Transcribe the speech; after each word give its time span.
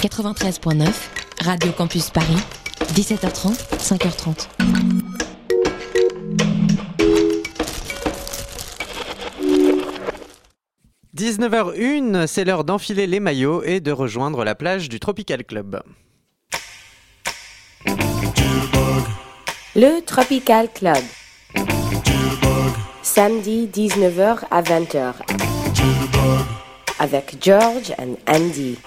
93.9, 0.00 0.88
Radio 1.44 1.72
Campus 1.72 2.08
Paris, 2.08 2.38
17h30, 2.94 3.52
5h30. 3.76 4.48
«19h01, 11.14 12.26
c'est 12.26 12.44
l'heure 12.44 12.64
d'enfiler 12.64 13.06
les 13.06 13.20
maillots 13.20 13.62
et 13.62 13.80
de 13.80 13.92
rejoindre 13.92 14.42
la 14.42 14.54
plage 14.54 14.88
du 14.88 15.00
Tropical 15.00 15.44
Club. 15.44 15.82
Le 19.76 20.00
Tropical 20.00 20.70
Club. 20.72 21.04
Samedi 23.02 23.68
19h 23.70 24.38
à 24.50 24.62
20h. 24.62 25.12
Avec 26.98 27.36
George 27.42 27.92
and 27.98 28.14
Andy. 28.26 28.78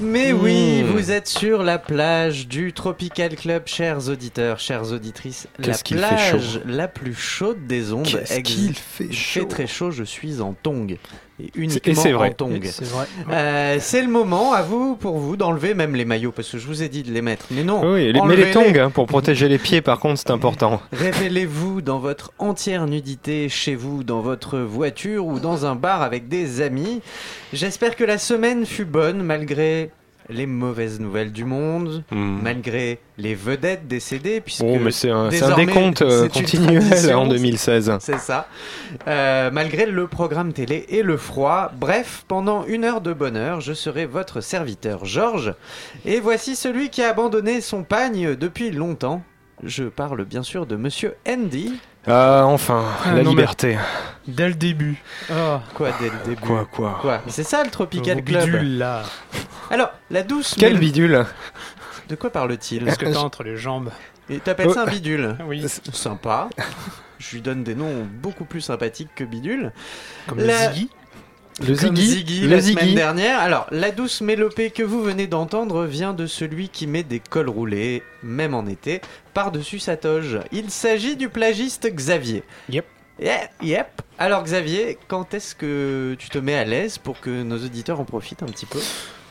Mais 0.00 0.32
oui, 0.32 0.82
Mmh. 0.82 0.86
vous 0.86 1.10
êtes 1.10 1.26
sur 1.26 1.62
la 1.64 1.78
plage 1.78 2.46
du 2.46 2.72
Tropical 2.72 3.34
Club, 3.34 3.64
chers 3.66 4.08
auditeurs, 4.08 4.60
chères 4.60 4.92
auditrices. 4.92 5.48
La 5.58 5.76
plage 5.76 6.52
chaud. 6.54 6.60
la 6.66 6.86
plus 6.86 7.14
chaude 7.14 7.66
des 7.66 7.92
ondes. 7.92 8.06
Qu'est-ce 8.06 8.40
qu'il 8.40 8.74
fait 8.76 9.06
Il 9.06 9.12
chaud. 9.16 9.40
fait 9.40 9.46
très 9.46 9.66
chaud, 9.66 9.90
je 9.90 10.04
suis 10.04 10.40
en 10.40 10.52
tongue. 10.54 10.98
Et 11.40 11.50
uniquement 11.54 11.94
c'est 11.94 12.10
vrai. 12.12 12.34
en. 12.40 12.48
C'est 12.64 12.84
vrai. 12.86 13.06
Euh, 13.30 13.76
c'est 13.80 14.02
le 14.02 14.08
moment, 14.08 14.52
à 14.54 14.62
vous, 14.62 14.96
pour 14.96 15.18
vous, 15.18 15.36
d'enlever 15.36 15.72
même 15.74 15.94
les 15.94 16.04
maillots, 16.04 16.32
parce 16.32 16.50
que 16.50 16.58
je 16.58 16.66
vous 16.66 16.82
ai 16.82 16.88
dit 16.88 17.02
de 17.04 17.12
les 17.12 17.22
mettre. 17.22 17.46
Mais 17.52 17.62
non, 17.62 17.92
Oui, 17.92 18.12
les- 18.12 18.20
mais 18.22 18.34
les 18.36 18.50
tongs 18.50 18.74
hein, 18.76 18.90
pour 18.90 19.06
protéger 19.06 19.48
les 19.48 19.58
pieds, 19.58 19.80
par 19.80 20.00
contre, 20.00 20.18
c'est 20.18 20.30
important. 20.32 20.80
Révélez-vous 20.92 21.80
dans 21.80 22.00
votre 22.00 22.32
entière 22.38 22.86
nudité, 22.86 23.48
chez 23.48 23.74
vous, 23.76 24.02
dans 24.02 24.20
votre 24.20 24.58
voiture 24.58 25.26
ou 25.26 25.38
dans 25.38 25.64
un 25.64 25.76
bar 25.76 26.02
avec 26.02 26.28
des 26.28 26.60
amis. 26.60 27.00
J'espère 27.52 27.94
que 27.94 28.04
la 28.04 28.18
semaine 28.18 28.66
fut 28.66 28.84
bonne 28.84 29.22
malgré 29.22 29.90
les 30.30 30.46
mauvaises 30.46 31.00
nouvelles 31.00 31.32
du 31.32 31.44
monde, 31.44 32.04
Hmm. 32.10 32.40
malgré 32.42 32.98
les 33.16 33.34
vedettes 33.34 33.88
décédées, 33.88 34.40
puisque 34.40 34.60
Bon, 34.62 34.78
mais 34.78 34.90
c'est 34.90 35.10
un, 35.10 35.28
décompte 35.56 36.02
euh, 36.02 36.28
continuel 36.28 37.14
en 37.14 37.26
2016. 37.26 37.96
c'est 38.00 38.18
ça. 38.18 38.46
Euh, 39.06 39.50
malgré 39.50 39.86
le 39.86 40.06
programme 40.06 40.52
télé 40.52 40.84
et 40.88 41.02
le 41.02 41.16
froid. 41.16 41.72
Bref, 41.78 42.24
pendant 42.28 42.64
une 42.66 42.84
heure 42.84 43.00
de 43.00 43.12
bonheur, 43.12 43.60
je 43.60 43.72
serai 43.72 44.06
votre 44.06 44.40
serviteur 44.40 45.04
Georges. 45.04 45.54
Et 46.04 46.20
voici 46.20 46.56
celui 46.56 46.90
qui 46.90 47.02
a 47.02 47.10
abandonné 47.10 47.60
son 47.60 47.82
pagne 47.82 48.34
depuis 48.36 48.70
longtemps. 48.70 49.22
Je 49.64 49.84
parle 49.84 50.24
bien 50.24 50.42
sûr 50.42 50.66
de 50.66 50.76
Monsieur 50.76 51.14
Andy. 51.28 51.74
Ah, 52.06 52.42
enfin, 52.46 52.84
Ah, 53.04 53.14
la 53.14 53.22
non, 53.22 53.32
mais- 53.32 53.40
liberté. 53.42 53.78
Dès 54.26 54.48
le 54.48 54.54
début. 54.54 55.02
Ah, 55.30 55.62
Quoi 55.74 55.90
dès 56.00 56.10
le 56.10 56.16
début 56.24 56.40
Quoi, 56.46 56.66
quoi 56.70 56.98
Quoi 57.00 57.22
C'est 57.28 57.44
ça 57.44 57.64
le 57.64 57.70
Tropical 57.70 58.22
Club 58.22 58.44
bidules, 58.44 58.78
là. 58.78 59.02
Alors, 59.70 59.90
la 60.10 60.22
douce. 60.22 60.54
Quel 60.58 60.74
mél- 60.74 60.80
bidule 60.80 61.24
De 62.10 62.14
quoi 62.14 62.30
parle-t-il 62.30 62.84
Qu'est-ce 62.84 62.98
que 62.98 63.06
t'as 63.06 63.18
entre 63.20 63.42
les 63.42 63.56
jambes 63.56 63.90
Et 64.28 64.38
T'appelles 64.38 64.70
ça 64.72 64.82
un 64.82 64.86
Oh. 64.86 64.90
bidule 64.90 65.36
Oui. 65.46 65.64
Sympa. 65.92 66.48
Je 67.18 67.32
lui 67.36 67.40
donne 67.42 67.64
des 67.64 67.74
noms 67.74 68.06
beaucoup 68.22 68.44
plus 68.44 68.60
sympathiques 68.60 69.10
que 69.14 69.24
bidule. 69.24 69.72
Comme 70.26 70.38
La- 70.40 70.72
Ziggy. 70.72 70.90
Le 71.60 71.74
Comme 71.76 71.96
Ziggy, 71.96 72.06
Ziggy 72.06 72.40
le 72.42 72.48
la 72.56 72.62
semaine 72.62 72.78
Ziggy. 72.84 72.94
dernière. 72.94 73.40
Alors, 73.40 73.66
la 73.72 73.90
douce 73.90 74.20
mélopée 74.20 74.70
que 74.70 74.82
vous 74.82 75.02
venez 75.02 75.26
d'entendre 75.26 75.84
vient 75.86 76.12
de 76.14 76.26
celui 76.26 76.68
qui 76.68 76.86
met 76.86 77.02
des 77.02 77.18
cols 77.20 77.48
roulés, 77.48 78.02
même 78.22 78.54
en 78.54 78.66
été, 78.66 79.00
par-dessus 79.34 79.78
sa 79.80 79.96
toge. 79.96 80.38
Il 80.52 80.70
s'agit 80.70 81.16
du 81.16 81.28
plagiste 81.28 81.88
Xavier. 81.92 82.44
Yep. 82.70 82.84
Yeah, 83.20 83.40
yep. 83.62 83.86
Alors 84.18 84.44
Xavier, 84.44 84.96
quand 85.08 85.34
est-ce 85.34 85.56
que 85.56 86.14
tu 86.20 86.28
te 86.28 86.38
mets 86.38 86.54
à 86.54 86.64
l'aise 86.64 86.98
pour 86.98 87.18
que 87.20 87.42
nos 87.42 87.56
auditeurs 87.56 87.98
en 87.98 88.04
profitent 88.04 88.44
un 88.44 88.46
petit 88.46 88.66
peu? 88.66 88.78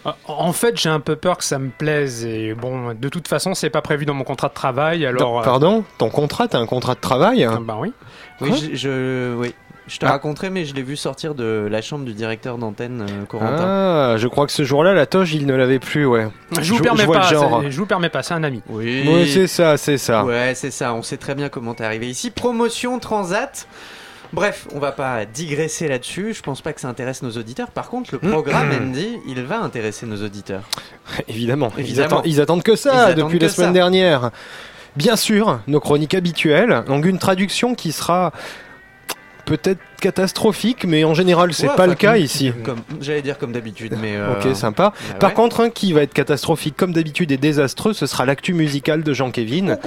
Ah, 0.03 0.17
En 0.27 0.51
fait, 0.51 0.75
j'ai 0.77 0.89
un 0.89 0.99
peu 0.99 1.15
peur 1.15 1.37
que 1.37 1.43
ça 1.45 1.57
me 1.59 1.69
plaise 1.69 2.25
et 2.25 2.53
bon, 2.53 2.93
de 2.93 3.07
toute 3.09 3.29
façon, 3.29 3.53
c'est 3.53 3.69
pas 3.69 3.81
prévu 3.81 4.05
dans 4.05 4.13
mon 4.13 4.25
contrat 4.25 4.49
de 4.49 4.53
travail, 4.53 5.05
alors. 5.05 5.21
Non, 5.35 5.39
euh, 5.39 5.43
Pardon 5.43 5.85
Ton 5.97 6.09
contrat, 6.09 6.49
t'as 6.49 6.59
un 6.59 6.65
contrat 6.65 6.95
de 6.95 6.99
travail? 6.99 7.45
Ah, 7.45 7.59
bah 7.61 7.77
oui. 7.79 7.93
Oui, 8.41 8.51
je, 8.73 8.75
je- 8.75 9.35
oui. 9.35 9.53
Je 9.87 9.99
te 9.99 10.05
Ah. 10.05 10.09
raconterai, 10.11 10.49
mais 10.49 10.65
je 10.65 10.75
l'ai 10.75 10.83
vu 10.83 10.97
sortir 10.97 11.33
de 11.33 11.67
la 11.71 11.81
chambre 11.81 12.03
du 12.03 12.13
directeur 12.13 12.57
d'antenne, 12.57 13.05
euh, 13.09 13.25
Corentin. 13.25 13.63
Ah, 14.13 14.15
je 14.17 14.27
crois 14.27 14.45
que 14.45 14.51
ce 14.51 14.63
jour-là, 14.63 14.93
la 14.93 15.05
toge, 15.05 15.33
il 15.33 15.45
ne 15.45 15.55
l'avait 15.55 15.79
plus, 15.79 16.05
ouais. 16.05 16.27
Je 16.57 16.61
Je- 16.61 16.71
vous 16.73 16.77
je 16.79 16.83
permets 16.83 17.05
pas. 17.07 17.21
Je 17.69 17.77
vous 17.77 17.85
permets 17.85 18.09
pas. 18.09 18.21
C'est 18.21 18.33
un 18.33 18.43
ami. 18.43 18.61
Oui, 18.69 19.05
Oui, 19.07 19.29
c'est 19.31 19.47
ça, 19.47 19.77
c'est 19.77 19.97
ça. 19.97 20.25
Ouais, 20.25 20.53
c'est 20.55 20.71
ça. 20.71 20.93
On 20.93 21.01
sait 21.03 21.15
très 21.17 21.35
bien 21.35 21.47
comment 21.49 21.73
t'es 21.73 21.85
arrivé 21.85 22.07
ici. 22.09 22.31
Promotion 22.31 22.99
Transat. 22.99 23.67
Bref, 24.33 24.67
on 24.75 24.79
va 24.79 24.91
pas 24.91 25.23
digresser 25.23 25.87
là-dessus. 25.87 26.33
Je 26.33 26.41
pense 26.41 26.59
pas 26.59 26.73
que 26.73 26.81
ça 26.81 26.89
intéresse 26.89 27.21
nos 27.23 27.31
auditeurs. 27.31 27.71
Par 27.71 27.87
contre, 27.89 28.09
le 28.11 28.19
programme 28.19 28.69
Andy, 28.81 29.19
il 29.25 29.41
va 29.43 29.61
intéresser 29.61 30.05
nos 30.05 30.21
auditeurs. 30.21 30.63
Évidemment, 31.29 31.71
Ils, 31.77 32.01
attendent, 32.01 32.23
ils 32.25 32.41
attendent 32.41 32.63
que 32.63 32.75
ça 32.75 33.05
attendent 33.05 33.15
depuis 33.27 33.39
que 33.39 33.45
la 33.45 33.49
semaine 33.49 33.69
ça. 33.69 33.73
dernière. 33.73 34.31
Bien 34.97 35.15
sûr, 35.15 35.61
nos 35.67 35.79
chroniques 35.79 36.13
habituelles. 36.13 36.83
Donc 36.87 37.05
une 37.05 37.19
traduction 37.19 37.73
qui 37.73 37.93
sera 37.93 38.33
peut-être 39.47 39.79
catastrophique, 40.01 40.83
mais 40.85 41.03
en 41.05 41.13
général, 41.15 41.53
c'est 41.53 41.63
Ouais, 41.63 41.69
pas 41.69 41.73
enfin, 41.83 41.87
le 41.87 41.95
cas 41.95 42.13
comme- 42.13 42.21
ici. 42.21 42.51
Comme 42.63 42.79
j'allais 43.01 43.21
dire 43.23 43.37
comme 43.39 43.51
d'habitude, 43.53 43.95
mais 43.99 44.15
euh, 44.15 44.33
Ok, 44.33 44.55
sympa. 44.55 44.93
Par 45.19 45.29
ouais. 45.29 45.35
contre, 45.35 45.61
un 45.61 45.69
qui 45.71 45.93
va 45.93 46.03
être 46.03 46.13
catastrophique 46.13 46.75
comme 46.77 46.91
d'habitude 46.93 47.31
et 47.31 47.37
désastreux, 47.37 47.93
ce 47.93 48.05
sera 48.05 48.25
l'actu 48.25 48.53
musical 48.53 49.01
de 49.01 49.13
Jean-Kévin. 49.13 49.77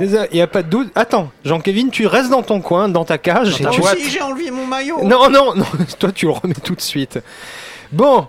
Il 0.00 0.28
n'y 0.32 0.40
a 0.40 0.46
pas 0.46 0.62
de 0.62 0.70
doute. 0.70 0.90
Attends, 0.94 1.30
Jean-Kévin, 1.44 1.88
tu 1.90 2.06
restes 2.06 2.30
dans 2.30 2.42
ton 2.42 2.60
coin, 2.60 2.88
dans 2.88 3.04
ta 3.04 3.18
cage. 3.18 3.60
et 3.60 3.64
Moi 3.64 3.72
tu... 3.72 3.80
aussi, 3.82 4.08
j'ai 4.10 4.22
enlevé 4.22 4.50
mon 4.50 4.64
maillot. 4.66 5.02
Non, 5.04 5.28
non, 5.28 5.54
non, 5.54 5.64
toi 5.98 6.12
tu 6.12 6.26
le 6.26 6.32
remets 6.32 6.54
tout 6.54 6.74
de 6.76 6.80
suite. 6.80 7.18
Bon, 7.92 8.26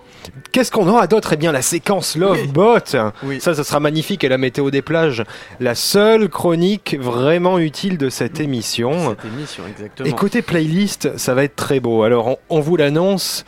qu'est-ce 0.52 0.70
qu'on 0.70 0.88
aura 0.88 1.06
d'autre? 1.06 1.32
Eh 1.34 1.36
bien, 1.36 1.52
la 1.52 1.62
séquence 1.62 2.16
Love 2.16 2.38
Oui. 2.42 2.46
Bot. 2.48 2.96
Oui. 3.22 3.40
Ça, 3.40 3.54
ça 3.54 3.64
sera 3.64 3.80
magnifique. 3.80 4.24
Et 4.24 4.28
la 4.28 4.38
météo 4.38 4.70
des 4.70 4.82
plages, 4.82 5.24
la 5.60 5.74
seule 5.74 6.28
chronique 6.28 6.96
vraiment 6.98 7.58
utile 7.58 7.98
de 7.98 8.08
cette 8.08 8.40
émission. 8.40 9.10
Cette 9.10 9.32
émission, 9.32 9.62
exactement. 9.68 10.08
Et 10.08 10.12
côté 10.12 10.42
playlist, 10.42 11.16
ça 11.18 11.34
va 11.34 11.44
être 11.44 11.56
très 11.56 11.80
beau. 11.80 12.02
Alors, 12.02 12.26
on, 12.28 12.38
on 12.48 12.60
vous 12.60 12.76
l'annonce. 12.76 13.44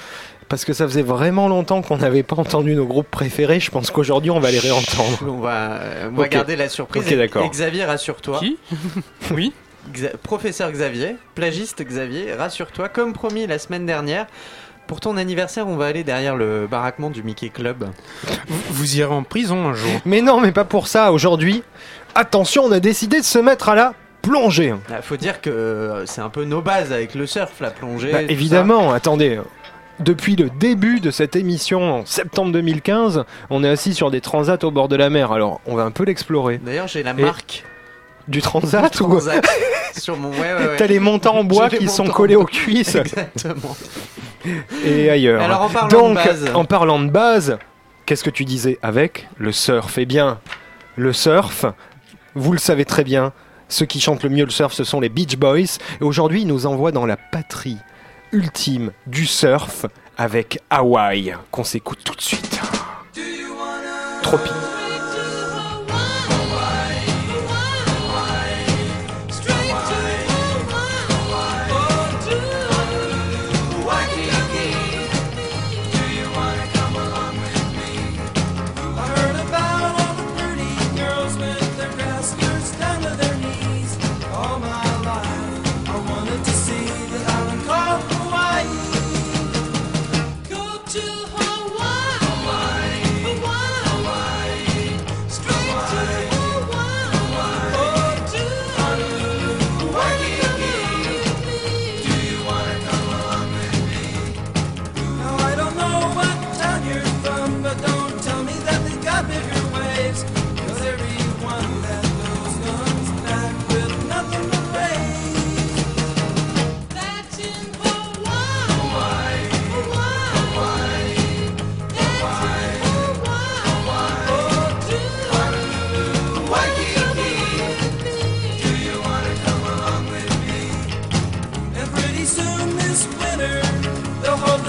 Parce 0.48 0.66
que 0.66 0.74
ça 0.74 0.86
faisait 0.86 1.00
vraiment 1.00 1.48
longtemps 1.48 1.80
qu'on 1.80 1.96
n'avait 1.96 2.22
pas 2.22 2.36
entendu 2.36 2.74
nos 2.74 2.84
groupes 2.84 3.10
préférés. 3.10 3.58
Je 3.58 3.70
pense 3.70 3.90
qu'aujourd'hui, 3.90 4.30
on 4.30 4.38
va 4.38 4.50
les 4.50 4.58
réentendre. 4.58 5.18
On 5.26 5.38
va, 5.40 5.72
euh, 5.80 6.10
on 6.12 6.16
va 6.16 6.28
garder 6.28 6.56
la 6.56 6.68
surprise. 6.68 7.04
Ok, 7.10 7.16
d'accord. 7.16 7.44
Et 7.46 7.48
Xavier, 7.48 7.86
rassure-toi. 7.86 8.38
Qui? 8.38 8.58
Oui. 9.30 9.54
Xa- 9.94 10.14
Professeur 10.22 10.70
Xavier, 10.70 11.16
plagiste 11.34 11.82
Xavier, 11.82 12.34
rassure-toi, 12.34 12.90
comme 12.90 13.14
promis 13.14 13.46
la 13.46 13.58
semaine 13.58 13.86
dernière, 13.86 14.26
pour 14.86 15.00
ton 15.00 15.16
anniversaire, 15.16 15.66
on 15.68 15.76
va 15.76 15.86
aller 15.86 16.04
derrière 16.04 16.36
le 16.36 16.66
baraquement 16.70 17.10
du 17.10 17.22
Mickey 17.22 17.48
Club. 17.48 17.88
Vous, 18.48 18.60
vous 18.70 18.96
irez 18.96 19.12
en 19.14 19.22
prison 19.22 19.68
un 19.68 19.74
jour. 19.74 19.90
Mais 20.04 20.20
non, 20.20 20.40
mais 20.40 20.52
pas 20.52 20.64
pour 20.64 20.86
ça. 20.88 21.12
Aujourd'hui, 21.12 21.62
attention, 22.14 22.64
on 22.64 22.72
a 22.72 22.80
décidé 22.80 23.18
de 23.20 23.24
se 23.24 23.38
mettre 23.38 23.68
à 23.68 23.74
la 23.74 23.94
plongée. 24.20 24.74
Il 24.90 25.02
faut 25.02 25.16
dire 25.16 25.40
que 25.40 25.50
euh, 25.50 26.06
c'est 26.06 26.20
un 26.20 26.28
peu 26.28 26.44
nos 26.44 26.60
bases 26.60 26.92
avec 26.92 27.14
le 27.14 27.26
surf, 27.26 27.52
la 27.60 27.70
plongée. 27.70 28.12
Bah, 28.12 28.18
ça. 28.18 28.30
évidemment, 28.30 28.92
attendez. 28.92 29.40
Depuis 30.00 30.36
le 30.36 30.48
début 30.50 31.00
de 31.00 31.10
cette 31.10 31.36
émission 31.36 32.00
en 32.00 32.06
septembre 32.06 32.50
2015, 32.52 33.24
on 33.50 33.62
est 33.62 33.68
assis 33.68 33.94
sur 33.94 34.10
des 34.10 34.20
transats 34.20 34.58
au 34.64 34.70
bord 34.70 34.88
de 34.88 34.96
la 34.96 35.10
mer. 35.10 35.32
Alors, 35.32 35.60
on 35.66 35.76
va 35.76 35.82
un 35.84 35.90
peu 35.90 36.04
l'explorer. 36.04 36.58
D'ailleurs, 36.58 36.88
j'ai 36.88 37.02
la 37.02 37.10
Et- 37.12 37.22
marque 37.22 37.64
Du 38.28 38.40
transat 38.42 39.00
ou 39.00 39.04
Transat 39.08 39.44
sur 39.98 40.16
mon. 40.16 40.30
Ouais, 40.30 40.38
ouais, 40.40 40.54
ouais. 40.54 40.76
T'as 40.76 40.86
les 40.86 40.98
montants 40.98 41.36
en 41.36 41.44
bois 41.44 41.68
qui 41.68 41.88
sont 41.88 42.04
collés 42.06 42.36
aux 42.36 42.44
cuisses 42.46 42.94
Exactement. 42.96 43.76
et 44.84 45.10
ailleurs. 45.10 45.42
Alors, 45.42 45.62
en 45.62 45.68
parlant 45.68 45.88
Donc, 45.88 46.18
de 46.18 46.24
base. 46.24 46.50
en 46.54 46.64
parlant 46.64 47.00
de 47.00 47.10
base, 47.10 47.58
qu'est-ce 48.06 48.24
que 48.24 48.30
tu 48.30 48.44
disais 48.44 48.78
avec 48.82 49.28
le 49.38 49.52
surf? 49.52 49.98
Eh 49.98 50.04
bien, 50.06 50.40
le 50.96 51.12
surf, 51.12 51.64
vous 52.34 52.52
le 52.52 52.58
savez 52.58 52.84
très 52.84 53.04
bien, 53.04 53.32
ceux 53.68 53.86
qui 53.86 54.00
chantent 54.00 54.22
le 54.24 54.30
mieux 54.30 54.44
le 54.44 54.50
surf, 54.50 54.72
ce 54.72 54.84
sont 54.84 55.00
les 55.00 55.08
Beach 55.08 55.36
Boys. 55.36 55.78
Et 56.00 56.04
aujourd'hui, 56.04 56.42
ils 56.42 56.46
nous 56.48 56.66
envoient 56.66 56.92
dans 56.92 57.06
la 57.06 57.16
patrie 57.16 57.78
ultime 58.32 58.92
du 59.06 59.26
surf 59.26 59.86
avec 60.18 60.58
Hawaï, 60.70 61.34
qu'on 61.50 61.64
s'écoute 61.64 62.00
tout 62.04 62.14
de 62.14 62.20
suite. 62.20 62.60
Tropique. 64.22 64.52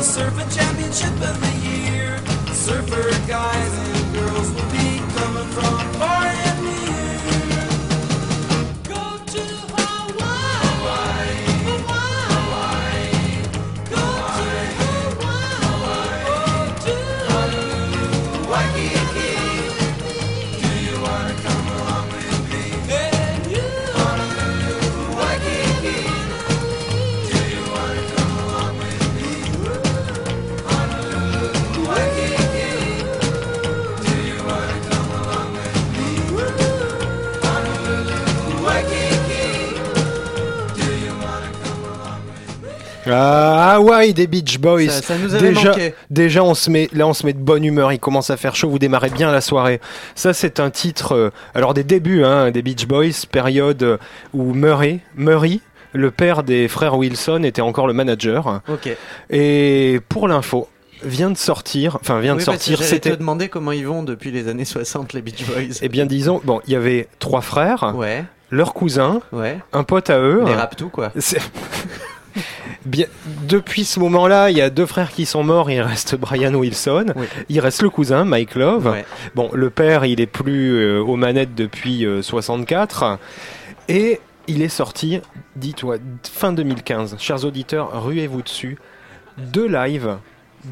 Surfing 0.04 0.54
Championship 0.54 1.14
of 1.30 1.40
the 1.40 1.54
Year. 1.66 2.18
Surfer 2.54 3.10
guys 3.26 3.73
Ah, 43.10 43.74
Hawaii 43.76 44.14
des 44.14 44.28
Beach 44.28 44.60
Boys. 44.60 44.90
Ça, 44.90 45.02
ça 45.02 45.18
nous 45.18 45.34
avait 45.36 45.50
déjà, 45.50 45.70
manqué. 45.70 45.94
déjà, 46.10 46.44
on 46.44 46.54
se 46.54 46.70
met, 46.70 46.90
là, 46.94 47.08
on 47.08 47.14
se 47.14 47.26
met 47.26 47.34
de 47.34 47.40
bonne 47.40 47.64
humeur. 47.64 47.92
Il 47.92 48.00
commence 48.00 48.30
à 48.30 48.38
faire 48.38 48.56
chaud. 48.56 48.70
Vous 48.70 48.80
démarrez 48.80 49.10
bien 49.10 49.32
la 49.32 49.42
soirée. 49.42 49.82
Ça, 50.16 50.34
c'est 50.34 50.60
un 50.60 50.70
titre. 50.70 51.14
euh, 51.16 51.30
alors 51.56 51.74
des 51.74 51.84
débuts, 51.84 52.24
hein, 52.24 52.52
des 52.52 52.62
Beach 52.62 52.86
Boys, 52.88 53.26
période 53.32 53.84
euh, 53.84 53.98
où 54.34 54.54
Murray, 54.54 55.00
Murray, 55.16 55.60
le 55.94 56.12
père 56.12 56.44
des 56.44 56.68
frères 56.68 56.98
Wilson, 56.98 57.44
était 57.44 57.62
encore 57.62 57.88
le 57.88 57.94
manager. 57.94 58.62
Ok. 58.70 58.90
Et 59.30 60.00
pour 60.10 60.28
l'info, 60.28 60.68
vient 61.04 61.30
de 61.30 61.38
sortir. 61.38 61.98
Enfin, 62.02 62.20
vient 62.22 62.34
de 62.34 62.40
Oui, 62.40 62.46
que 62.46 62.52
sortir. 62.52 62.78
j'allais 62.78 62.90
te 62.90 62.94
C'était. 63.08 63.18
demander 63.18 63.50
comment 63.50 63.72
ils 63.74 63.86
vont 63.86 64.04
depuis 64.04 64.32
les 64.32 64.48
années 64.48 64.66
60, 64.66 65.14
les 65.14 65.22
Beach 65.22 65.44
Boys. 65.46 65.80
Eh 65.82 65.90
bien, 65.90 66.06
disons, 66.06 66.42
bon, 66.46 66.62
il 66.68 66.74
y 66.74 66.76
avait 66.76 67.08
trois 67.20 67.42
frères, 67.42 67.94
Ouais, 67.96 68.24
leur 68.50 68.74
cousin, 68.74 69.20
ouais. 69.34 69.58
un 69.74 69.84
pote 69.84 70.10
à 70.10 70.20
eux. 70.20 70.44
Les 70.46 70.56
rap 70.56 70.76
tout, 70.78 70.90
quoi. 70.90 71.12
Bien, 72.86 73.06
depuis 73.48 73.86
ce 73.86 74.00
moment-là, 74.00 74.50
il 74.50 74.58
y 74.58 74.62
a 74.62 74.70
deux 74.70 74.86
frères 74.86 75.12
qui 75.12 75.26
sont 75.26 75.44
morts. 75.44 75.72
Il 75.72 75.82
reste 75.82 76.16
Brian 76.16 76.54
Wilson. 76.54 77.14
Oui. 77.16 77.26
Il 77.50 77.60
reste 77.60 77.82
le 77.82 77.90
cousin, 77.90 78.26
Mike 78.26 78.56
Love. 78.56 78.88
Ouais. 78.88 79.06
Bon, 79.36 79.50
le 79.54 79.70
père, 79.70 80.06
il 80.06 80.20
est 80.20 80.28
plus 80.28 80.74
euh, 80.74 81.00
aux 81.02 81.16
manettes 81.16 81.56
depuis 81.56 82.06
euh, 82.06 82.22
64. 82.22 83.20
Et 83.88 84.20
il 84.48 84.62
est 84.62 84.70
sorti, 84.70 85.22
dis-toi, 85.56 85.98
fin 86.24 86.52
2015. 86.52 87.16
Chers 87.20 87.46
auditeurs, 87.46 88.04
ruez-vous 88.04 88.42
dessus. 88.42 88.78
Deux 89.38 89.68
lives 89.68 90.18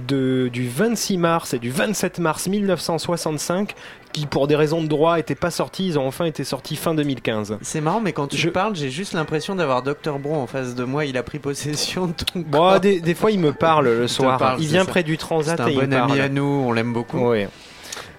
de, 0.08 0.50
du 0.52 0.68
26 0.70 1.18
mars 1.18 1.54
et 1.54 1.60
du 1.60 1.70
27 1.72 2.20
mars 2.20 2.48
1965 2.48 3.74
qui, 4.14 4.26
pour 4.26 4.48
des 4.48 4.56
raisons 4.56 4.82
de 4.84 4.88
droit, 4.88 5.18
n'étaient 5.18 5.36
pas 5.36 5.52
sortis. 5.52 5.88
Ils 5.88 6.00
ont 6.00 6.06
enfin 6.08 6.26
été 6.26 6.44
sortis 6.44 6.76
fin 6.76 6.94
2015. 6.94 7.58
C'est 7.62 7.82
marrant, 7.82 8.02
mais 8.02 8.12
quand 8.14 8.28
tu 8.28 8.38
Je- 8.38 8.50
parles, 8.50 8.76
j'ai 8.76 8.90
juste 8.90 9.14
l'impression 9.14 9.56
d'avoir 9.56 9.84
Dr. 9.84 10.20
Bro 10.20 10.36
en 10.36 10.48
face 10.48 10.76
de 10.76 10.84
moi. 10.84 11.06
Il 11.06 11.18
a 11.18 11.24
pris 11.24 11.40
possession 11.40 12.08
de 12.08 12.14
ton 12.14 12.40
Bon, 12.42 12.58
corps. 12.60 12.80
des, 12.80 13.00
des 13.00 13.16
fois, 13.16 13.32
il 13.32 13.40
me 13.40 13.54
parle 13.54 13.86
le 13.86 14.08
soir. 14.08 14.38
parle, 14.38 14.62
il 14.62 14.68
vient 14.68 14.84
ça. 14.86 14.90
près 14.92 15.04
du 15.04 15.18
transat 15.18 15.56
C'est 15.58 15.64
un 15.64 15.68
et 15.68 15.74
il 15.74 15.80
bon 15.80 15.90
parle. 15.90 16.12
ami 16.12 16.20
à 16.22 16.30
nous, 16.30 16.44
on 16.68 16.72
l'aime 16.74 16.94
beaucoup. 16.94 17.20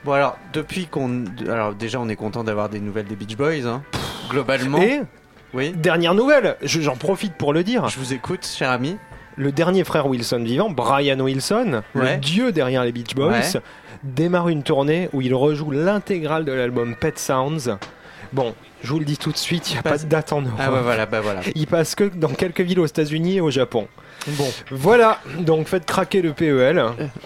Bon 0.05 0.13
alors, 0.13 0.37
depuis 0.53 0.87
qu'on... 0.87 1.25
Alors 1.49 1.75
déjà, 1.75 2.01
on 2.01 2.09
est 2.09 2.17
content 2.17 2.43
d'avoir 2.43 2.69
des 2.69 2.81
nouvelles 2.81 3.07
des 3.07 3.15
Beach 3.15 3.37
Boys, 3.37 3.67
hein. 3.67 3.83
Globalement. 4.31 4.81
Et 4.83 5.01
Oui 5.55 5.73
dernière 5.77 6.15
nouvelle, 6.15 6.57
je- 6.63 6.81
j'en 6.81 6.97
profite 6.97 7.35
pour 7.35 7.53
le 7.53 7.63
dire. 7.63 7.87
Je 7.89 7.99
vous 7.99 8.13
écoute, 8.13 8.45
cher 8.47 8.71
ami. 8.71 8.97
Le 9.37 9.51
dernier 9.53 9.85
frère 9.85 10.07
Wilson 10.07 10.43
vivant, 10.45 10.69
Brian 10.71 11.19
Wilson, 11.21 11.83
Ouais. 11.95 12.15
le 12.15 12.21
dieu 12.21 12.53
derrière 12.53 12.85
les 12.85 12.93
Beach 12.93 13.15
Boys, 13.15 13.31
Ouais. 13.31 13.61
démarre 14.03 14.49
une 14.49 14.63
tournée 14.63 15.09
où 15.13 15.23
il 15.23 15.35
rejoue 15.35 15.71
l'intégrale 15.71 16.45
de 16.45 16.53
l'album 16.53 16.95
Pet 16.95 17.19
Sounds. 17.19 17.79
Bon, 18.33 18.55
je 18.83 18.89
vous 18.93 18.99
le 18.99 19.05
dis 19.05 19.17
tout 19.19 19.33
de 19.33 19.37
suite, 19.37 19.71
il 19.71 19.75
n'y 19.75 19.79
a 19.79 19.83
passe- 19.83 20.01
pas 20.03 20.05
de 20.05 20.11
date 20.11 20.33
en 20.33 20.43
Europe. 20.43 20.59
Ah 20.59 20.71
voilà, 20.71 21.07
bah 21.07 21.21
voilà. 21.21 21.41
Il 21.55 21.67
passe 21.67 21.95
que 21.95 22.05
dans 22.05 22.29
quelques 22.29 22.61
villes 22.61 22.81
aux 22.81 22.87
États-Unis 22.87 23.37
et 23.37 23.41
au 23.41 23.51
Japon. 23.51 23.89
Bon, 24.29 24.49
Voilà, 24.71 25.19
donc 25.41 25.67
faites 25.67 25.85
craquer 25.85 26.23
le 26.23 26.33
PEL. 26.33 26.83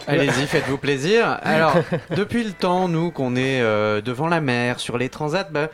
allez-y, 0.06 0.46
faites-vous 0.46 0.78
plaisir. 0.78 1.38
Alors, 1.43 1.75
depuis 2.16 2.43
le 2.43 2.52
temps, 2.52 2.88
nous, 2.88 3.10
qu'on 3.10 3.37
est 3.37 3.60
euh, 3.60 4.00
devant 4.00 4.28
la 4.28 4.40
mer, 4.40 4.81
sur 4.81 4.96
les 4.96 5.08
transats, 5.10 5.48
bah, 5.50 5.69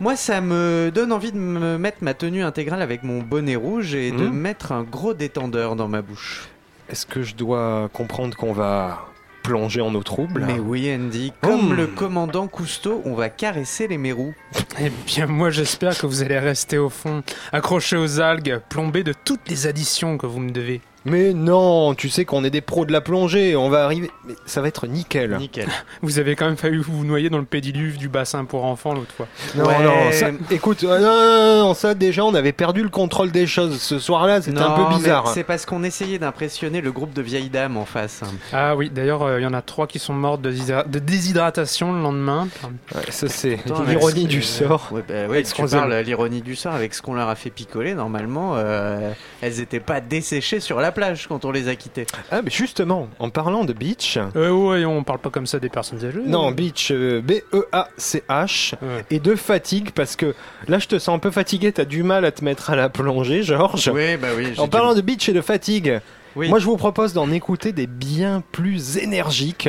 moi, 0.00 0.16
ça 0.16 0.40
me 0.40 0.90
donne 0.94 1.12
envie 1.12 1.32
de 1.32 1.38
me 1.38 1.78
mettre 1.78 1.98
ma 2.02 2.12
tenue 2.14 2.42
intégrale 2.42 2.82
avec 2.82 3.02
mon 3.04 3.20
bonnet 3.22 3.56
rouge 3.56 3.94
et 3.94 4.10
de 4.10 4.26
Mhm. 4.26 4.32
mettre 4.34 4.72
un 4.72 4.82
gros 4.82 5.14
détendeur 5.14 5.76
dans 5.76 5.88
ma 5.88 6.02
bouche. 6.02 6.48
Est-ce 6.90 7.06
que 7.06 7.22
je 7.22 7.34
dois 7.34 7.88
comprendre 7.92 8.36
qu'on 8.36 8.52
va 8.52 9.06
plonger 9.46 9.80
en 9.80 9.94
eau 9.94 10.02
trouble 10.02 10.44
Mais 10.46 10.58
oui, 10.58 10.92
Andy, 10.92 11.32
comme 11.40 11.70
Hmm. 11.72 11.76
le 11.76 11.86
commandant 11.86 12.48
Cousteau, 12.48 13.00
on 13.04 13.14
va 13.14 13.28
caresser 13.28 13.86
les 13.88 13.96
mérous. 13.98 14.34
Eh 14.80 14.90
bien, 15.06 15.26
moi, 15.26 15.50
j'espère 15.50 15.96
que 15.96 16.06
vous 16.06 16.22
allez 16.22 16.38
rester 16.38 16.78
au 16.78 16.88
fond, 16.90 17.22
accroché 17.52 17.96
aux 17.96 18.20
algues, 18.20 18.60
plombé 18.68 19.04
de 19.04 19.12
toutes 19.12 19.48
les 19.48 19.66
additions 19.66 20.18
que 20.18 20.26
vous 20.26 20.40
me 20.40 20.50
devez. 20.50 20.80
Mais 21.06 21.32
non, 21.32 21.94
tu 21.94 22.08
sais 22.10 22.24
qu'on 22.24 22.44
est 22.44 22.50
des 22.50 22.60
pros 22.60 22.84
de 22.84 22.92
la 22.92 23.00
plongée, 23.00 23.56
on 23.56 23.68
va 23.70 23.84
arriver. 23.84 24.10
Mais 24.26 24.34
ça 24.44 24.60
va 24.60 24.68
être 24.68 24.86
nickel. 24.86 25.36
Nickel. 25.38 25.68
Vous 26.02 26.18
avez 26.18 26.36
quand 26.36 26.46
même 26.46 26.56
failli 26.56 26.76
vous 26.76 27.04
noyer 27.04 27.30
dans 27.30 27.38
le 27.38 27.44
pédiluve 27.44 27.96
du 27.96 28.08
bassin 28.08 28.44
pour 28.44 28.64
enfants 28.64 28.92
l'autre 28.94 29.12
fois. 29.16 29.26
Non, 29.54 29.64
Ouais. 29.66 29.82
non, 29.82 29.92
ça- 30.12 30.30
écoute, 30.50 30.84
euh, 30.84 30.98
non, 30.98 31.62
non, 31.62 31.68
non, 31.68 31.74
ça 31.74 31.94
déjà, 31.94 32.24
on 32.24 32.34
avait 32.34 32.52
perdu 32.52 32.82
le 32.82 32.88
contrôle 32.88 33.30
des 33.30 33.46
choses 33.46 33.80
ce 33.80 33.98
soir-là, 33.98 34.42
c'était 34.42 34.58
un 34.58 34.70
peu 34.72 34.94
bizarre. 34.96 35.28
C'est 35.28 35.44
parce 35.44 35.64
qu'on 35.66 35.82
essayait 35.84 36.18
d'impressionner 36.18 36.80
le 36.80 36.92
groupe 36.92 37.12
de 37.14 37.22
vieilles 37.22 37.50
dames 37.50 37.76
en 37.76 37.84
face. 37.84 38.20
Ah 38.52 38.74
oui, 38.76 38.90
d'ailleurs, 38.90 39.22
euh, 39.22 39.40
il 39.40 39.42
y 39.42 39.46
en 39.46 39.54
a 39.54 39.62
trois 39.62 39.86
qui 39.86 39.98
sont 39.98 40.12
mortes 40.14 40.42
de, 40.42 40.50
de 40.50 40.98
déshydratation 40.98 41.92
le 41.92 42.00
lendemain. 42.02 42.48
Ouais, 42.94 43.02
ça, 43.10 43.28
c'est 43.28 43.58
l'ironie 43.86 44.26
du 44.26 44.42
sort. 44.42 44.88
Ouais, 44.90 45.02
bah 45.08 45.26
ouais, 45.28 45.42
tu 45.42 45.62
parles 45.66 45.94
l'ironie 46.04 46.42
du 46.42 46.56
sort 46.56 46.74
avec 46.74 46.94
ce 46.94 47.02
qu'on 47.02 47.14
leur 47.14 47.28
a 47.28 47.34
fait 47.36 47.50
picoler. 47.50 47.94
Normalement, 47.94 48.54
euh, 48.56 49.12
elles 49.40 49.60
étaient 49.60 49.80
pas 49.80 50.00
desséchées 50.00 50.60
sur 50.60 50.80
la 50.80 50.92
plage 50.96 51.26
quand 51.28 51.44
on 51.44 51.52
les 51.52 51.68
a 51.68 51.76
quittées. 51.76 52.06
Ah, 52.32 52.42
mais 52.42 52.50
justement, 52.50 53.08
en 53.20 53.30
parlant 53.30 53.64
de 53.64 53.72
beach, 53.72 54.18
Euh, 54.34 54.50
ouais, 54.50 54.84
on 54.84 55.04
parle 55.04 55.20
pas 55.20 55.30
comme 55.30 55.46
ça 55.46 55.58
des 55.60 55.68
personnes 55.68 56.04
âgées. 56.04 56.20
non, 56.26 56.50
beach, 56.50 56.90
euh, 56.90 57.20
B-E-A-C-H, 57.22 58.74
Ouais. 58.82 59.04
et 59.10 59.20
de 59.20 59.34
fatigue, 59.34 59.90
parce 59.92 60.16
que 60.16 60.34
là, 60.68 60.78
je 60.78 60.86
te 60.88 60.98
sens 60.98 61.14
un 61.14 61.18
peu 61.18 61.30
fatigué, 61.30 61.72
t'as 61.72 61.84
du 61.84 62.02
mal 62.02 62.24
à 62.24 62.32
te 62.32 62.44
mettre 62.44 62.70
à 62.70 62.76
la 62.76 62.88
plongée, 62.88 63.42
Georges. 63.42 63.90
Oui, 63.94 64.16
bah 64.16 64.28
oui. 64.36 64.48
En 64.58 64.64
du- 64.64 64.70
parlant 64.70 64.94
de 64.94 65.00
beach 65.00 65.28
et 65.28 65.32
de 65.32 65.40
fatigue, 65.40 66.00
Oui. 66.34 66.48
moi 66.48 66.58
je 66.58 66.64
vous 66.66 66.76
propose 66.76 67.12
d'en 67.12 67.30
écouter 67.30 67.72
des 67.72 67.86
bien 67.86 68.42
plus 68.52 68.98
énergiques 68.98 69.68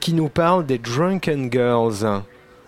qui 0.00 0.12
nous 0.12 0.28
parlent 0.28 0.66
des 0.66 0.78
Drunken 0.78 1.50
Girls. 1.52 2.22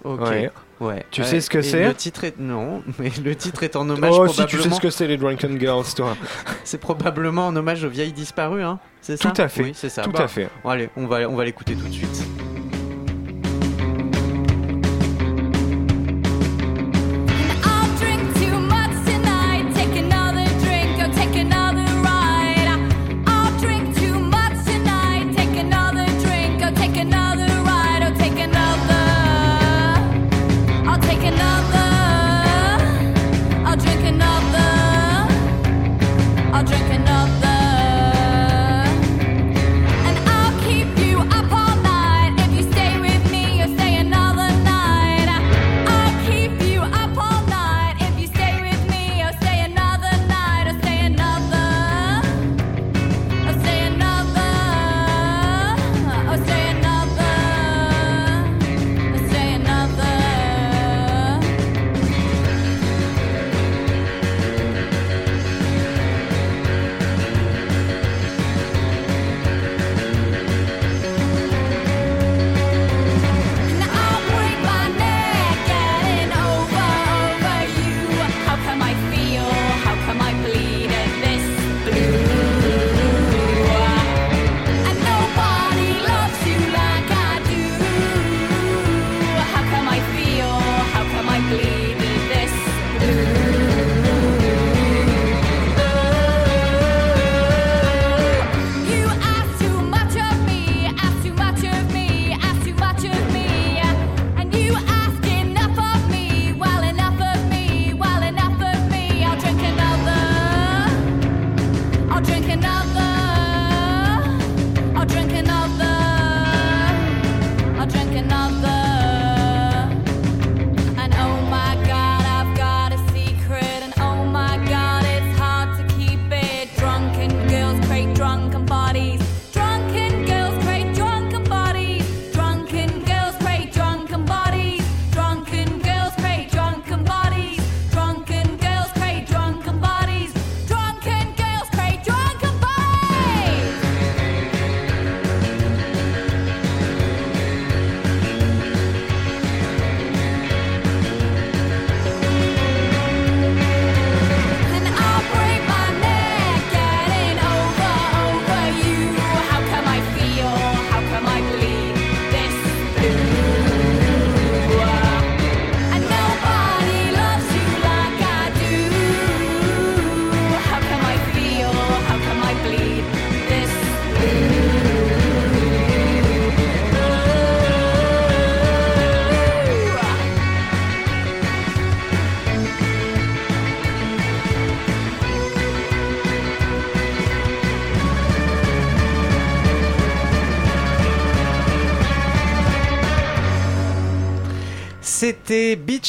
Ok. 0.04 0.20
Ouais. 0.20 0.50
Ouais. 0.78 1.06
Tu 1.11 1.25
sais 1.25 1.40
ce 1.40 1.49
que 1.49 1.62
c'est 1.62 1.87
Le 1.87 1.95
titre 1.95 2.25
est 2.25 2.38
non, 2.38 2.83
mais 2.99 3.11
le 3.25 3.35
titre 3.35 3.62
est 3.62 3.76
en 3.76 3.88
hommage 3.88 4.12
Oh, 4.14 4.26
si 4.28 4.35
tu 4.35 4.42
probablement. 4.42 4.62
sais 4.64 4.76
ce 4.76 4.80
que 4.80 4.90
c'est 4.90 5.06
les 5.06 5.16
Drunken 5.16 5.59
Girls, 5.59 5.87
toi. 5.97 6.16
C'est 6.64 6.78
probablement 6.78 7.47
en 7.47 7.56
hommage 7.56 7.83
aux 7.85 7.88
vieilles 7.88 8.12
disparues, 8.12 8.62
hein. 8.62 8.78
C'est 9.00 9.16
ça 9.16 9.30
Tout 9.30 9.40
à 9.40 9.49
fait. 9.49 9.62
Oui, 9.62 9.73
c'est 9.75 9.88
ça. 9.88 10.02
Tout 10.02 10.12
à 10.16 10.26
fait. 10.28 10.49
bon, 10.64 10.71
allez, 10.71 10.90
on 10.97 11.06
va 11.06 11.28
on 11.28 11.37
va 11.37 11.45
l'écouter 11.45 11.75
tout 11.76 11.87
de 11.87 11.92
suite. 11.92 12.05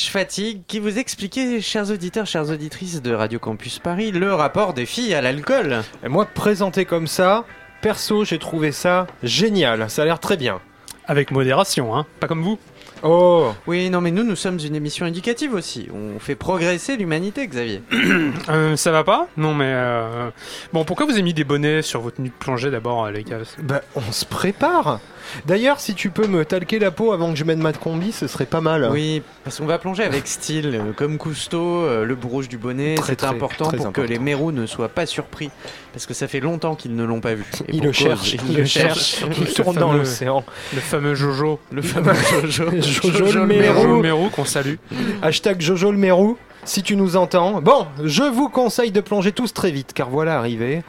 Fatigue 0.06 0.62
qui 0.68 0.80
vous 0.80 1.00
expliquait, 1.00 1.60
chers 1.62 1.90
auditeurs, 1.92 2.26
chères 2.26 2.50
auditrices 2.50 3.02
de 3.02 3.14
Radio 3.14 3.40
Campus 3.40 3.80
Paris, 3.80 4.12
le 4.12 4.34
rapport 4.34 4.74
des 4.74 4.86
filles 4.86 5.14
à 5.14 5.22
l'alcool. 5.22 5.82
Et 6.06 6.10
moi, 6.10 6.26
présenté 6.26 6.86
comme 6.86 7.08
ça, 7.08 7.46
perso, 7.82 8.24
j'ai 8.24 8.38
trouvé 8.40 8.72
ça 8.72 9.08
génial. 9.24 9.90
Ça 9.90 10.04
a 10.04 10.06
l'air 10.06 10.20
très 10.20 10.38
bien. 10.38 10.60
Avec 11.08 11.32
modération, 11.32 11.96
hein. 11.96 12.06
Pas 12.20 12.28
comme 12.28 12.44
vous. 12.44 12.60
Oh, 13.04 13.52
Oui, 13.68 13.90
non, 13.90 14.02
mais 14.02 14.12
nous, 14.12 14.24
nous 14.24 14.36
sommes 14.36 14.58
une 14.60 14.76
émission 14.76 15.06
éducative 15.06 15.54
aussi. 15.54 15.88
On 15.94 16.20
fait 16.20 16.36
progresser 16.36 16.98
l'humanité, 16.98 17.48
Xavier. 17.48 17.82
Euh, 18.50 18.76
ça 18.78 18.92
va 18.92 19.04
pas? 19.04 19.28
Non, 19.38 19.54
mais. 19.54 19.72
euh, 19.74 20.30
Bon, 20.74 20.84
pourquoi 20.86 21.06
vous 21.06 21.12
avez 21.14 21.22
mis 21.22 21.34
des 21.34 21.44
bonnets 21.44 21.82
sur 21.82 22.02
votre 22.02 22.18
tenue 22.18 22.30
de 22.30 22.34
plongée 22.34 22.72
d'abord, 22.72 23.10
les 23.10 23.24
gars? 23.24 23.40
Bah, 23.62 23.82
on 23.96 24.12
se 24.12 24.26
prépare. 24.26 25.00
D'ailleurs, 25.46 25.80
si 25.80 25.94
tu 25.96 26.10
peux 26.10 26.28
me 26.28 26.46
talquer 26.46 26.80
la 26.80 26.92
peau 26.92 27.12
avant 27.12 27.32
que 27.32 27.38
je 27.38 27.44
mette 27.44 27.58
ma 27.60 27.74
combi, 27.74 28.12
ce 28.12 28.28
serait 28.28 28.46
pas 28.46 28.62
mal. 28.62 28.90
Oui, 28.92 29.22
parce 29.44 29.58
qu'on 29.58 29.66
va 29.66 29.78
plonger 29.78 30.04
avec 30.04 30.28
style, 30.28 30.76
euh, 30.76 30.92
comme 30.96 31.18
Cousteau, 31.18 31.84
euh, 31.84 32.06
le 32.06 32.16
bourrouge 32.16 32.50
du 32.50 32.58
bonnet. 32.58 32.96
C'est 33.06 33.24
important 33.24 33.66
très 33.66 33.78
pour 33.78 33.92
que 33.92 34.02
les 34.02 34.20
mérous 34.20 34.52
ne 34.52 34.66
soient 34.66 34.90
pas 34.90 35.06
surpris, 35.06 35.50
parce 35.94 36.06
que 36.06 36.14
ça 36.14 36.28
fait 36.28 36.40
longtemps 36.40 36.76
qu'ils 36.76 36.96
ne 36.96 37.04
l'ont 37.04 37.22
pas 37.22 37.34
vu. 37.36 37.46
Et 37.68 37.74
Il 37.74 37.78
pour 37.78 37.86
le 37.88 37.92
cause, 37.92 37.98
cherche, 37.98 38.34
ils 38.34 38.42
il 38.52 38.58
le 38.58 38.66
cherche. 38.66 39.22
Il 39.38 39.46
Le 39.46 39.54
tourne 39.54 39.76
dans 39.78 39.94
l'océan. 39.94 40.44
Le 40.74 40.82
fameux 40.82 41.16
Jojo. 41.16 41.60
Le 41.72 41.82
fameux 41.82 42.14
Jojo. 42.48 42.72
Jojo 42.82 43.32
le 43.32 43.46
Mérou. 43.46 43.82
Jojo 43.82 44.02
Mérou 44.02 44.30
qu'on 44.30 44.46
salue. 44.46 44.76
Hashtag 45.22 45.62
Jojo 45.62 45.92
le 45.92 45.98
Mérou, 45.98 46.38
si 46.64 46.84
tu 46.84 46.96
nous 46.96 47.16
entends. 47.16 47.62
Bon, 47.62 47.88
je 48.04 48.24
vous 48.24 48.50
conseille 48.50 48.92
de 48.92 49.02
plonger 49.02 49.32
tous 49.32 49.54
très 49.54 49.72
vite, 49.72 49.94
car 49.94 50.10
voilà 50.10 50.38
arrivé. 50.38 50.84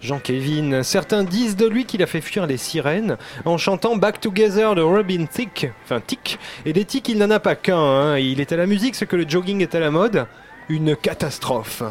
Jean-Kévin, 0.00 0.82
certains 0.82 1.24
disent 1.24 1.56
de 1.56 1.66
lui 1.66 1.84
qu'il 1.84 2.02
a 2.02 2.06
fait 2.06 2.22
fuir 2.22 2.46
les 2.46 2.56
sirènes 2.56 3.18
en 3.44 3.58
chantant 3.58 3.96
Back 3.96 4.20
Together 4.20 4.74
de 4.74 4.80
Robin 4.80 5.26
Thicke, 5.26 5.70
enfin 5.84 6.00
Thicke, 6.00 6.38
et 6.64 6.72
des 6.72 6.86
tics 6.86 7.08
il 7.08 7.18
n'en 7.18 7.30
a 7.30 7.38
pas 7.38 7.54
qu'un, 7.54 7.76
hein. 7.76 8.18
il 8.18 8.40
est 8.40 8.52
à 8.52 8.56
la 8.56 8.66
musique 8.66 8.94
ce 8.94 9.04
que 9.04 9.16
le 9.16 9.28
jogging 9.28 9.60
est 9.60 9.74
à 9.74 9.80
la 9.80 9.90
mode, 9.90 10.26
une 10.70 10.96
catastrophe. 10.96 11.82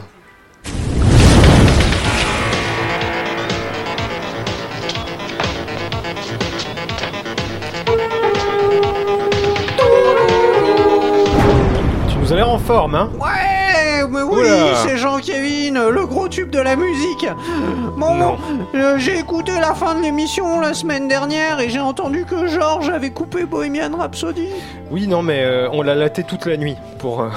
Tu 12.10 12.18
nous 12.18 12.34
as 12.34 12.48
en 12.48 12.58
forme, 12.58 12.96
hein? 12.96 13.12
Mais 14.10 14.22
oui, 14.22 14.48
c'est 14.84 14.98
Jean-Kévin, 14.98 15.90
le 15.90 16.06
gros 16.06 16.28
tube 16.28 16.50
de 16.50 16.60
la 16.60 16.76
musique. 16.76 17.28
Bon, 17.98 18.16
Non. 18.16 18.38
euh, 18.76 18.98
j'ai 18.98 19.18
écouté 19.20 19.52
la 19.60 19.74
fin 19.74 19.96
de 19.96 20.02
l'émission 20.02 20.60
la 20.60 20.74
semaine 20.74 21.08
dernière 21.08 21.60
et 21.60 21.70
j'ai 21.70 21.80
entendu 21.80 22.26
que 22.26 22.48
Georges 22.48 22.90
avait 22.90 23.12
coupé 23.12 23.46
Bohemian 23.46 23.92
Rhapsody. 23.98 24.48
Oui, 24.92 25.08
non, 25.08 25.22
mais 25.22 25.44
euh, 25.44 25.70
on 25.72 25.82
l'a 25.82 25.96
laté 25.96 26.24
toute 26.24 26.46
la 26.46 26.58
nuit 26.58 26.76
pour 26.98 27.22
euh, 27.22 27.30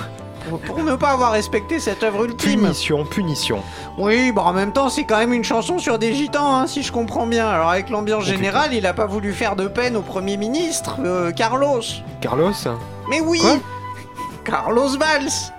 Pour 0.66 0.82
ne 0.82 0.96
pas 0.96 1.10
avoir 1.10 1.32
respecté 1.32 1.78
cette 1.78 2.02
œuvre 2.02 2.24
ultime. 2.24 2.60
punition, 2.62 3.04
punition. 3.04 3.60
Oui, 3.98 4.32
bon 4.32 4.40
en 4.42 4.52
même 4.52 4.72
temps 4.72 4.88
c'est 4.88 5.04
quand 5.04 5.18
même 5.18 5.32
une 5.32 5.44
chanson 5.44 5.78
sur 5.78 5.98
des 5.98 6.14
gitans, 6.14 6.56
hein, 6.56 6.66
si 6.66 6.82
je 6.82 6.90
comprends 6.92 7.26
bien. 7.26 7.46
Alors 7.48 7.70
avec 7.70 7.90
l'ambiance 7.90 8.24
Oh, 8.26 8.30
générale, 8.30 8.72
il 8.72 8.86
a 8.86 8.92
pas 8.94 9.06
voulu 9.06 9.32
faire 9.32 9.54
de 9.56 9.66
peine 9.68 9.96
au 9.96 10.02
Premier 10.02 10.36
ministre, 10.36 10.96
Carlos. 11.36 11.80
Carlos 12.20 12.52
Mais 13.10 13.20
oui 13.20 13.38
Quoi? 13.40 13.56
Carlos 14.44 14.88
Valls 14.98 15.52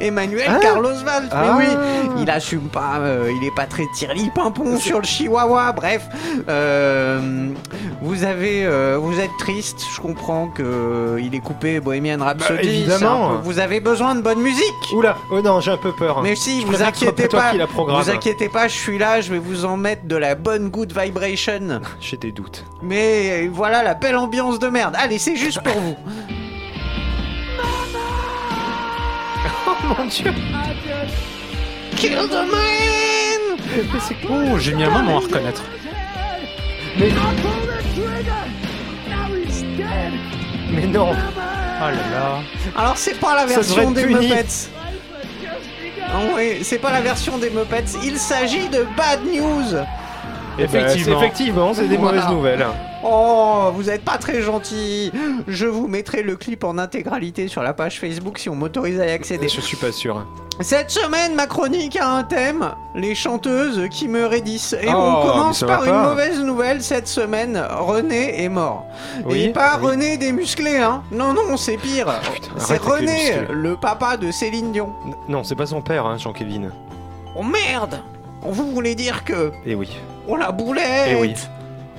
Emmanuel 0.00 0.46
Hein 0.48 0.58
Carlos 0.60 0.94
Valls, 1.04 1.28
Ah. 1.30 1.56
mais 1.58 1.64
oui, 1.66 2.10
il 2.22 2.30
assume 2.30 2.68
pas, 2.68 2.98
euh, 3.00 3.30
il 3.40 3.46
est 3.46 3.54
pas 3.54 3.66
très 3.66 3.84
tirli 3.94 4.30
pimpon 4.34 4.78
sur 4.78 4.98
le 4.98 5.04
chihuahua, 5.04 5.72
bref. 5.72 6.06
Euh, 6.48 7.48
vous 8.00 8.24
avez, 8.24 8.64
euh, 8.64 8.98
vous 9.00 9.18
êtes 9.20 9.30
triste, 9.38 9.84
je 9.94 10.00
comprends 10.00 10.48
que 10.48 11.16
il 11.20 11.34
est 11.34 11.40
coupé 11.40 11.80
Bohemian 11.80 12.18
Rhapsody. 12.20 12.54
Bah, 12.56 12.62
évidemment. 12.64 13.28
peu- 13.30 13.36
vous 13.44 13.58
avez 13.58 13.80
besoin 13.80 14.14
de 14.14 14.20
bonne 14.22 14.40
musique. 14.40 14.62
Oula, 14.94 15.16
oh 15.30 15.40
non, 15.40 15.60
j'ai 15.60 15.70
un 15.72 15.76
peu 15.76 15.92
peur. 15.92 16.22
Mais 16.22 16.34
si, 16.36 16.62
Je 16.62 16.66
vous 16.66 16.82
inquiétez 16.82 17.28
pas, 17.28 17.52
vous 17.76 18.10
inquiétez 18.10 18.48
pas, 18.48 18.68
je 18.68 18.74
suis 18.76 18.98
là, 18.98 19.20
je 19.20 19.32
vais 19.32 19.38
vous 19.38 19.64
en 19.64 19.76
mettre 19.76 20.06
de 20.06 20.16
la 20.16 20.34
bonne 20.34 20.68
good 20.68 20.92
vibration. 20.98 21.80
J'ai 22.00 22.16
des 22.16 22.32
doutes. 22.32 22.64
Mais 22.82 23.46
voilà 23.52 23.82
la 23.82 23.94
belle 23.94 24.16
ambiance 24.16 24.58
de 24.58 24.68
merde. 24.68 24.94
Allez, 24.98 25.18
c'est 25.18 25.36
juste 25.36 25.60
pour 25.62 25.74
vous. 25.80 25.96
Oh 29.66 29.94
mon 29.98 30.04
dieu 30.06 30.32
Kill 31.96 32.16
the 32.28 32.32
man 32.32 33.58
Mais 33.92 34.00
c'est 34.00 34.16
Oh, 34.28 34.58
j'ai 34.58 34.74
mis 34.74 34.84
un 34.84 34.90
moment 34.90 35.16
à 35.18 35.20
reconnaître. 35.20 35.62
Mais... 36.98 37.08
Mais 40.70 40.86
non 40.86 41.10
Oh 41.14 41.84
là 41.84 41.90
là. 41.90 42.38
Alors 42.76 42.96
c'est 42.96 43.18
pas 43.18 43.34
la 43.34 43.46
version 43.46 43.90
des. 43.90 44.06
Muppets. 44.06 44.44
Ah 46.14 46.18
oui, 46.34 46.58
c'est 46.62 46.78
pas 46.78 46.92
la 46.92 47.00
version 47.00 47.38
des 47.38 47.50
Muppets. 47.50 47.84
Il 48.04 48.18
s'agit 48.18 48.68
de 48.68 48.86
Bad 48.96 49.20
News. 49.24 49.64
Eh 50.58 50.66
ben, 50.66 50.80
Effectivement. 50.86 51.18
c'est- 51.20 51.24
effectivement, 51.26 51.74
c'est 51.74 51.88
des 51.88 51.96
Voilà. 51.96 52.20
mauvaises 52.22 52.30
nouvelles. 52.36 52.66
Oh, 53.04 53.70
vous 53.74 53.90
êtes 53.90 54.04
pas 54.04 54.16
très 54.18 54.42
gentil. 54.42 55.10
Je 55.48 55.66
vous 55.66 55.88
mettrai 55.88 56.22
le 56.22 56.36
clip 56.36 56.62
en 56.64 56.78
intégralité 56.78 57.48
sur 57.48 57.62
la 57.62 57.72
page 57.74 57.98
Facebook 57.98 58.38
si 58.38 58.48
on 58.48 58.54
m'autorise 58.54 59.00
à 59.00 59.06
y 59.06 59.10
accéder. 59.10 59.48
Je 59.48 59.60
suis 59.60 59.76
pas 59.76 59.90
sûr. 59.92 60.24
Cette 60.60 60.90
semaine, 60.90 61.34
ma 61.34 61.46
chronique 61.46 61.96
a 61.96 62.08
un 62.08 62.22
thème 62.22 62.70
les 62.94 63.14
chanteuses 63.14 63.88
qui 63.90 64.06
me 64.06 64.26
raidissent. 64.26 64.74
Et 64.80 64.86
Oh, 64.88 64.92
on 64.94 65.26
commence 65.26 65.58
ça 65.60 65.66
va 65.66 65.78
par 65.78 65.84
une 65.86 66.08
mauvaise 66.10 66.38
nouvelle 66.40 66.82
cette 66.82 67.08
semaine. 67.08 67.60
René 67.70 68.44
est 68.44 68.48
mort. 68.48 68.84
Oui, 69.24 69.44
Et 69.44 69.48
pas 69.48 69.78
oui. 69.80 69.86
René 69.88 70.16
des 70.18 70.30
musclés, 70.30 70.76
hein. 70.78 71.02
Non, 71.10 71.32
non, 71.32 71.56
c'est 71.56 71.78
pire. 71.78 72.06
c'est 72.58 72.74
avec 72.74 72.84
les 72.84 72.90
René, 72.92 73.46
le 73.50 73.76
papa 73.76 74.16
de 74.16 74.30
Céline 74.30 74.70
Dion. 74.72 74.90
N- 75.06 75.14
Non, 75.28 75.42
c'est 75.42 75.56
pas 75.56 75.66
son 75.66 75.80
père, 75.80 76.06
hein, 76.06 76.18
Jean-Kévin. 76.18 76.68
Oh 77.34 77.42
merde 77.42 78.00
Vous 78.42 78.70
voulez 78.72 78.94
dire 78.94 79.24
que. 79.24 79.50
Eh 79.66 79.74
oui. 79.74 79.88
Oh 80.28 80.36
la 80.36 80.52
boulette 80.52 81.08
Eh 81.08 81.14
oui. 81.16 81.34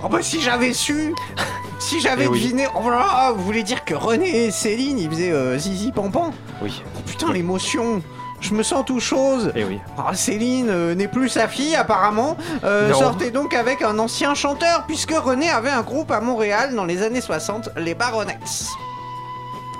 Oh 0.03 0.09
bah 0.09 0.21
si 0.21 0.41
j'avais 0.41 0.73
su 0.73 1.13
Si 1.79 1.99
j'avais 1.99 2.25
Eh 2.25 2.27
oui. 2.27 2.41
deviné. 2.41 2.67
Oh 2.75 2.89
là 2.89 3.31
Vous 3.35 3.43
voulez 3.43 3.63
dire 3.63 3.83
que 3.85 3.93
René 3.93 4.45
et 4.45 4.51
Céline, 4.51 4.99
ils 4.99 5.09
faisaient 5.09 5.31
euh, 5.31 5.57
zizi 5.57 5.91
pampan 5.91 6.31
Oui. 6.61 6.81
Oh 6.95 6.99
putain, 7.05 7.31
l'émotion 7.33 8.01
Je 8.39 8.53
me 8.53 8.63
sens 8.63 8.85
tout 8.85 8.99
chose 9.01 9.51
Eh 9.55 9.63
oui. 9.65 9.79
Ah, 9.97 10.13
Céline 10.13 10.69
euh, 10.69 10.95
n'est 10.95 11.07
plus 11.09 11.27
sa 11.29 11.47
fille 11.47 11.75
apparemment. 11.75 12.37
Euh, 12.63 12.91
Non. 12.91 12.99
sortait 12.99 13.31
donc 13.31 13.53
avec 13.53 13.81
un 13.81 13.99
ancien 13.99 14.33
chanteur 14.33 14.85
puisque 14.87 15.11
René 15.13 15.49
avait 15.49 15.71
un 15.71 15.81
groupe 15.81 16.11
à 16.11 16.21
Montréal 16.21 16.73
dans 16.75 16.85
les 16.85 17.01
années 17.03 17.21
60, 17.21 17.69
les 17.77 17.95
Baronettes. 17.95 18.65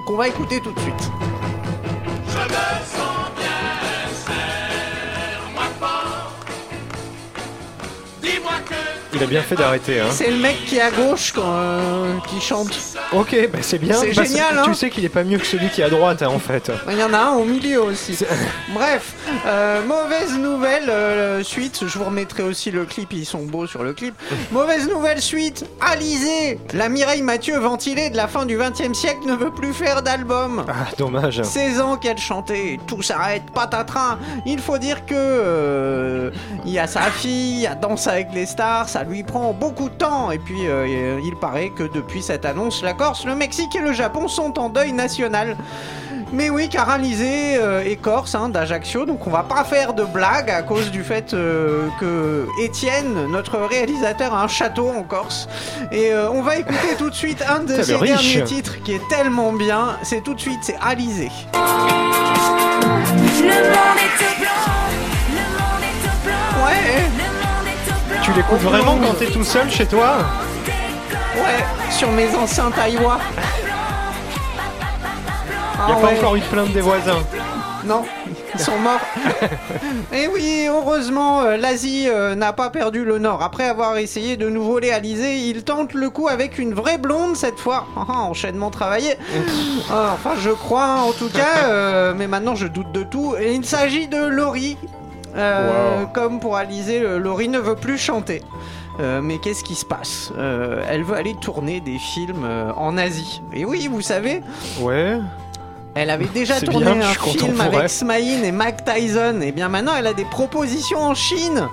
Qu'on 0.06 0.18
va 0.18 0.28
écouter 0.28 0.60
tout 0.62 0.72
de 0.74 0.80
suite. 0.82 1.12
Il 9.16 9.22
a 9.22 9.28
bien 9.28 9.42
fait 9.42 9.56
d'arrêter, 9.56 10.00
hein. 10.00 10.08
C'est 10.10 10.32
le 10.32 10.38
mec 10.38 10.66
qui 10.66 10.78
est 10.78 10.82
à 10.82 10.90
gauche 10.90 11.34
quand, 11.34 11.44
euh, 11.46 12.14
qui 12.28 12.42
chante. 12.42 12.76
Ok, 13.12 13.36
bah 13.52 13.60
c'est 13.62 13.78
bien. 13.78 13.94
C'est 13.94 14.14
Bah, 14.14 14.24
génial, 14.24 14.58
hein. 14.58 14.64
Tu 14.66 14.74
sais 14.74 14.90
qu'il 14.90 15.06
est 15.06 15.10
pas 15.10 15.24
mieux 15.24 15.38
que 15.38 15.46
celui 15.46 15.70
qui 15.70 15.82
est 15.82 15.84
à 15.84 15.90
droite, 15.90 16.24
hein, 16.24 16.30
en 16.30 16.40
fait. 16.40 16.72
Il 16.90 16.98
y 16.98 17.04
en 17.04 17.14
a 17.14 17.18
un 17.20 17.32
au 17.34 17.44
milieu 17.46 17.82
aussi. 17.84 18.18
Bref, 18.74 19.14
euh, 19.46 19.86
mauvaise 19.86 20.36
nouvelle 20.38 20.90
euh, 20.90 21.44
suite. 21.44 21.82
Je 21.86 21.98
vous 21.98 22.06
remettrai 22.06 22.42
aussi 22.42 22.72
le 22.72 22.86
clip, 22.86 23.14
ils 23.14 23.26
sont 23.26 23.44
beaux 23.44 23.68
sur 23.68 23.84
le 23.84 23.94
clip. 23.94 24.16
Mauvaise 24.52 24.90
nouvelle 24.90 25.22
suite. 25.22 25.66
Alizé, 25.80 26.60
la 26.74 26.90
Mireille 26.90 27.22
Mathieu 27.22 27.60
ventilée 27.60 28.10
de 28.10 28.18
la 28.18 28.28
fin 28.28 28.46
du 28.48 28.56
20 28.56 28.82
e 28.82 28.94
siècle 28.94 29.28
ne 29.28 29.36
veut 29.36 29.52
plus 29.52 29.74
faire 29.74 30.02
d'album. 30.02 30.66
Ah, 30.68 30.90
dommage. 30.98 31.42
16 31.44 31.82
ans 31.82 31.98
qu'elle 31.98 32.18
chantait, 32.18 32.80
tout 32.88 33.04
s'arrête, 33.04 33.44
patatras. 33.54 34.18
Il 34.48 34.60
faut 34.60 34.80
dire 34.80 35.06
que 35.06 36.32
il 36.66 36.72
y 36.72 36.80
a 36.80 36.88
sa 36.88 37.04
fille, 37.04 37.56
il 37.56 37.62
y 37.62 37.68
a 37.68 37.76
Danse 37.76 38.08
avec 38.08 38.28
les 38.34 38.46
stars, 38.46 38.90
ça 38.90 39.03
lui 39.04 39.24
prend 39.24 39.54
beaucoup 39.54 39.90
de 39.90 39.96
temps. 39.96 40.32
Et 40.32 40.40
puis 40.40 40.68
euh, 40.68 41.20
il 41.24 41.36
paraît 41.36 41.70
que 41.70 41.84
depuis 41.84 42.22
cette 42.22 42.46
annonce, 42.46 42.84
la 42.84 42.94
Corse, 42.94 43.26
le 43.26 43.36
Mexique 43.36 43.76
et 43.76 43.82
le 43.82 43.94
Japon 43.94 44.28
sont 44.28 44.60
en 44.60 44.70
deuil 44.70 44.92
national. 44.92 45.58
Mais 46.34 46.50
oui, 46.50 46.68
car 46.68 46.90
Alizé 46.90 47.58
euh, 47.58 47.84
est 47.84 47.96
corse 47.96 48.34
hein, 48.34 48.50
d'Ajaccio, 48.50 49.06
donc 49.06 49.28
on 49.28 49.30
va 49.30 49.44
pas 49.44 49.64
faire 49.64 49.94
de 49.94 50.04
blagues 50.04 50.50
à 50.50 50.64
cause 50.64 50.90
du 50.90 51.04
fait 51.04 51.36
euh, 51.36 51.88
que 52.00 52.48
Étienne, 52.60 53.28
notre 53.28 53.60
réalisateur, 53.60 54.34
a 54.34 54.44
un 54.44 54.48
château 54.48 54.90
en 54.90 55.04
Corse. 55.04 55.48
Et 55.92 56.12
euh, 56.12 56.32
on 56.32 56.42
va 56.42 56.56
écouter 56.58 56.96
tout 56.98 57.12
de 57.12 57.16
suite 57.16 57.44
un 57.48 57.60
de 57.60 57.84
ses 57.84 57.96
riche. 57.96 58.34
derniers 58.34 58.44
titres 58.46 58.82
qui 58.82 58.94
est 58.94 59.08
tellement 59.10 59.54
bien. 59.54 59.98
C'est 60.02 60.24
tout 60.24 60.34
de 60.34 60.40
suite, 60.40 60.60
c'est 60.64 60.78
Alizé. 60.82 61.30
Le 61.54 63.50
monde 63.50 64.00
est 64.00 64.33
l'écoutes 68.36 68.60
vraiment 68.62 68.98
quand 68.98 69.14
t'es 69.14 69.28
tout 69.28 69.44
seul 69.44 69.70
chez 69.70 69.86
toi 69.86 70.18
ouais, 71.36 71.92
sur 71.92 72.12
mes 72.12 72.34
enceintes 72.36 72.78
Aïwa. 72.78 73.18
Y 75.76 75.92
a 75.92 75.96
Ah 75.96 75.96
pas 76.02 76.08
ouais, 76.08 76.18
encore 76.18 76.36
eu 76.36 76.40
de 76.40 76.46
plainte 76.46 76.72
des 76.72 76.82
voisins. 76.82 77.22
Non. 77.86 78.04
Ils 78.56 78.60
sont 78.60 78.78
morts. 78.78 79.02
Et 80.14 80.28
oui, 80.28 80.68
heureusement, 80.70 81.42
euh, 81.42 81.58
l'Asie 81.58 82.06
euh, 82.08 82.36
n'a 82.36 82.54
pas 82.54 82.70
perdu 82.70 83.04
le 83.04 83.18
Nord. 83.18 83.42
Après 83.42 83.68
avoir 83.68 83.98
essayé 83.98 84.38
de 84.38 84.48
nous 84.48 84.64
voler 84.64 84.92
Alizé, 84.92 85.50
il 85.50 85.64
tente 85.64 85.94
le 85.94 86.10
coup 86.10 86.28
avec 86.30 86.60
une 86.60 86.74
vraie 86.74 86.98
blonde 86.98 87.36
cette 87.36 87.60
fois. 87.60 87.86
Ah, 87.98 88.20
enchaînement 88.24 88.70
travaillé. 88.70 89.16
Ah, 89.92 90.12
enfin, 90.14 90.34
je 90.40 90.52
crois 90.52 90.98
en 91.08 91.12
tout 91.14 91.30
cas, 91.30 91.68
euh, 91.68 92.14
mais 92.16 92.28
maintenant 92.28 92.56
je 92.56 92.68
doute 92.68 92.92
de 92.92 93.04
tout. 93.04 93.36
Et 93.40 93.54
il 93.54 93.66
s'agit 93.66 94.08
de 94.08 94.24
Laurie. 94.24 94.78
Euh, 95.36 96.02
Wow. 96.02 96.08
Comme 96.14 96.40
pour 96.40 96.56
Alizé, 96.58 97.00
Laurie 97.20 97.48
ne 97.50 97.60
veut 97.60 97.76
plus 97.76 97.98
chanter. 97.98 98.42
Euh, 99.00 99.22
mais 99.24 99.40
qu'est-ce 99.40 99.64
qui 99.64 99.74
se 99.76 99.86
passe? 99.86 100.32
Euh, 100.38 100.84
Elle 100.88 101.04
veut 101.04 101.16
aller 101.16 101.36
tourner 101.42 101.80
des 101.82 101.98
films 101.98 102.44
euh, 102.46 102.72
en 102.76 102.98
Asie. 102.98 103.42
Et 103.52 103.66
oui, 103.66 103.88
vous 103.92 104.02
savez, 104.02 104.42
Ouais. 104.80 105.18
elle 105.96 106.12
avait 106.12 106.26
déjà 106.28 106.62
tourné 106.62 106.86
bien, 106.94 107.02
un 107.10 107.14
film 107.32 107.60
avec. 107.60 107.90
Smaïn 107.90 108.44
et 108.44 108.52
Mac 108.52 108.86
Tyson. 108.86 109.42
Et 109.42 109.52
bien 109.52 109.68
maintenant, 109.70 109.94
elle 109.98 110.06
a 110.06 110.14
des 110.14 110.26
propositions 110.26 111.00
en 111.00 111.16
Chine. 111.16 111.68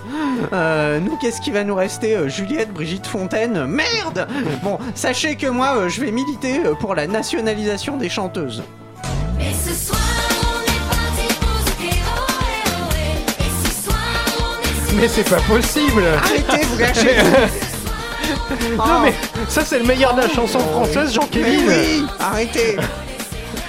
Euh, 0.55 0.99
nous, 0.99 1.17
qu'est-ce 1.19 1.43
qui 1.43 1.51
va 1.51 1.63
nous 1.63 1.75
rester? 1.75 2.17
Juliette, 2.31 2.73
Brigitte 2.73 3.07
Fontaine 3.07 3.67
Merde 3.67 4.27
Bon, 4.63 4.79
sachez 4.95 5.37
que 5.37 5.47
moi, 5.49 5.75
euh, 5.77 5.89
je 5.91 6.01
vais 6.01 6.13
militer 6.13 6.61
pour 6.81 6.95
la 6.95 7.07
nationalisation 7.07 7.99
des 7.99 8.09
chanteuses. 8.09 8.63
Et 9.39 9.53
ce 9.53 9.75
soir, 9.75 10.01
Mais 15.01 15.09
c'est 15.09 15.29
pas 15.29 15.41
possible. 15.41 16.05
Arrêtez, 16.23 16.67
vous 16.67 16.77
gâchez 16.77 17.17
Non 18.77 19.01
mais 19.03 19.15
ça 19.49 19.65
c'est 19.65 19.79
le 19.79 19.85
meilleur 19.87 20.15
de 20.15 20.21
la 20.21 20.29
chanson 20.29 20.59
française, 20.59 21.15
Jean-Kévin. 21.15 21.67
oui 21.67 22.05
Arrêtez 22.19 22.77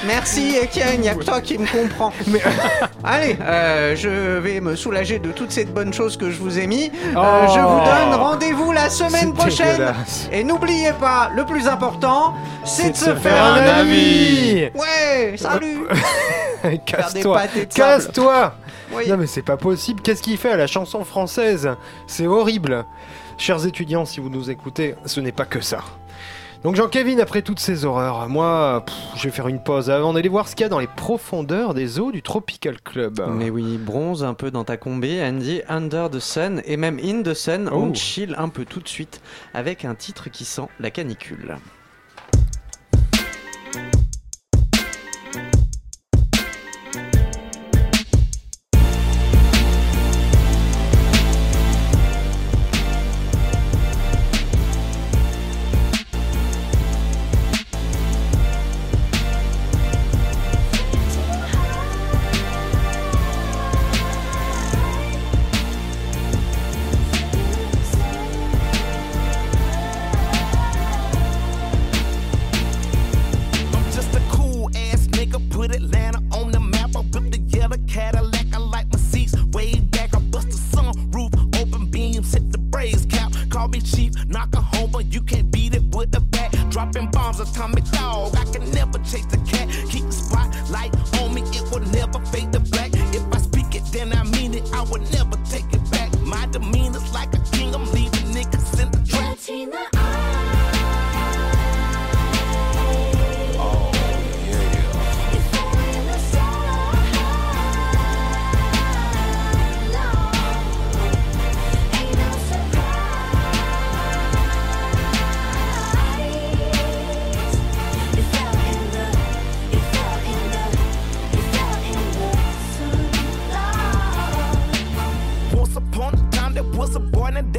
Merci 0.05 0.55
Etienne, 0.61 0.95
il 0.95 1.01
n'y 1.01 1.09
a 1.09 1.15
que 1.15 1.23
toi 1.23 1.41
qui 1.41 1.57
me 1.57 1.65
comprends. 1.67 2.11
Mais- 2.27 2.41
Allez, 3.03 3.37
euh, 3.41 3.95
je 3.95 4.09
vais 4.39 4.59
me 4.59 4.75
soulager 4.75 5.19
de 5.19 5.31
toutes 5.31 5.51
ces 5.51 5.65
bonnes 5.65 5.93
choses 5.93 6.17
que 6.17 6.31
je 6.31 6.39
vous 6.39 6.57
ai 6.59 6.65
mis. 6.67 6.89
Euh, 6.89 7.17
Oh. 7.17 7.45
je 7.53 7.59
vous 7.59 7.79
donne 7.85 8.19
rendez-vous 8.19 8.71
la 8.71 8.89
semaine 8.89 9.33
prochaine. 9.33 9.93
Et 10.31 10.43
n'oubliez 10.43 10.93
pas, 10.93 11.29
le 11.35 11.45
plus 11.45 11.67
important, 11.67 12.33
c'est 12.65 12.91
de 12.91 12.95
se 12.97 13.13
faire 13.15 13.43
un 13.43 13.61
ami. 13.79 14.63
Ouais, 14.73 15.33
salut 15.37 15.81
Casse-toi. 16.85 17.41
Casse-toi 17.73 18.53
Oui. 18.93 19.07
Non 19.07 19.17
mais 19.17 19.27
c'est 19.27 19.41
pas 19.43 19.57
possible, 19.57 20.01
qu'est-ce 20.01 20.21
qu'il 20.21 20.37
fait 20.37 20.51
à 20.51 20.57
la 20.57 20.67
chanson 20.67 21.03
française? 21.03 21.69
C'est 22.07 22.27
horrible 22.27 22.85
Chers 23.37 23.65
étudiants, 23.65 24.05
si 24.05 24.19
vous 24.19 24.29
nous 24.29 24.51
écoutez, 24.51 24.93
ce 25.05 25.19
n'est 25.19 25.31
pas 25.31 25.45
que 25.45 25.61
ça. 25.61 25.79
Donc 26.63 26.75
Jean-Kévin, 26.75 27.17
après 27.17 27.41
toutes 27.41 27.59
ces 27.59 27.85
horreurs, 27.85 28.29
moi, 28.29 28.83
pff, 28.85 28.95
je 29.15 29.23
vais 29.23 29.31
faire 29.31 29.47
une 29.47 29.59
pause 29.63 29.89
avant 29.89 30.13
d'aller 30.13 30.29
voir 30.29 30.47
ce 30.47 30.55
qu'il 30.55 30.63
y 30.63 30.65
a 30.65 30.69
dans 30.69 30.77
les 30.79 30.85
profondeurs 30.85 31.73
des 31.73 31.99
eaux 31.99 32.11
du 32.11 32.21
Tropical 32.21 32.79
Club. 32.81 33.19
Mais 33.35 33.49
oui, 33.49 33.79
bronze 33.79 34.23
un 34.23 34.35
peu 34.35 34.51
dans 34.51 34.63
ta 34.63 34.77
combi, 34.77 35.19
Andy, 35.23 35.61
Under 35.67 36.07
the 36.11 36.19
Sun 36.19 36.61
et 36.65 36.77
même 36.77 36.99
In 37.03 37.23
the 37.23 37.33
Sun, 37.33 37.67
Oh. 37.71 37.77
on 37.77 37.93
chill 37.95 38.35
un 38.37 38.49
peu 38.49 38.65
tout 38.65 38.79
de 38.79 38.87
suite 38.87 39.21
avec 39.55 39.85
un 39.85 39.95
titre 39.95 40.29
qui 40.29 40.45
sent 40.45 40.67
la 40.79 40.91
canicule. 40.91 41.57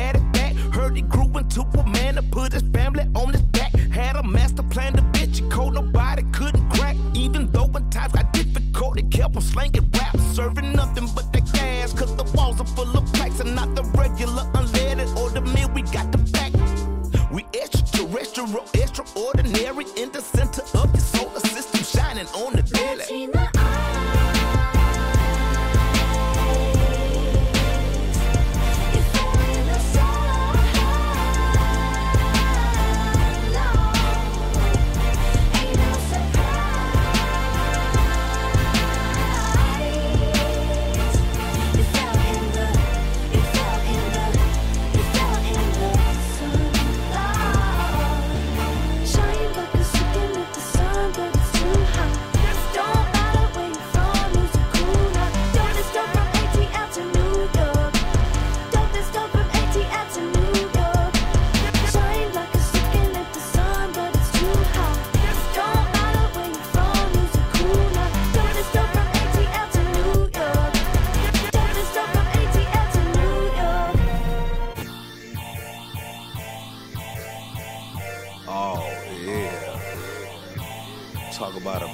Daddy 0.03 0.21
Back. 0.33 0.55
Heard 0.75 0.97
he 0.97 1.03
grew 1.03 1.31
into 1.39 1.61
a 1.63 1.87
man 1.87 2.15
to 2.17 2.23
put 2.23 2.53
his 2.53 2.65
family 2.75 3.05
on 3.15 3.33
his 3.33 3.43
back. 3.57 3.73
Had 4.01 4.17
a 4.17 4.23
master 4.23 4.65
plan 4.65 4.95
to 4.95 5.03
bitch 5.15 5.37
he 5.37 5.49
cold, 5.49 5.75
nobody 5.75 6.25
couldn't 6.33 6.69
crack. 6.71 6.97
Even 7.15 7.49
though 7.53 7.67
when 7.67 7.89
times 7.91 8.13
got 8.13 8.33
difficult, 8.33 8.99
it 8.99 9.09
kept 9.13 9.37
on 9.37 9.43
slanging 9.43 9.89
rap. 9.95 10.17
Serving 10.35 10.73
nothing 10.73 11.09
but 11.15 11.33
the 11.33 11.41
gas, 11.53 11.93
cause 11.93 12.15
the 12.17 12.25
walls 12.37 12.61
are 12.61 12.71
full 12.77 12.97
of 12.99 13.05
cracks. 13.13 13.39
And 13.39 13.55
not 13.55 13.77
the 13.77 13.85
regular 14.03 14.45
unleaded 14.59 15.09
or 15.17 15.31
the 15.31 15.43
meal 15.55 15.71
we 15.73 15.83
got 15.83 16.11
the 16.11 16.19
pack. 16.35 16.53
We 17.31 17.47
extraterrestrial, 17.55 18.65
extraordinary 18.75 19.62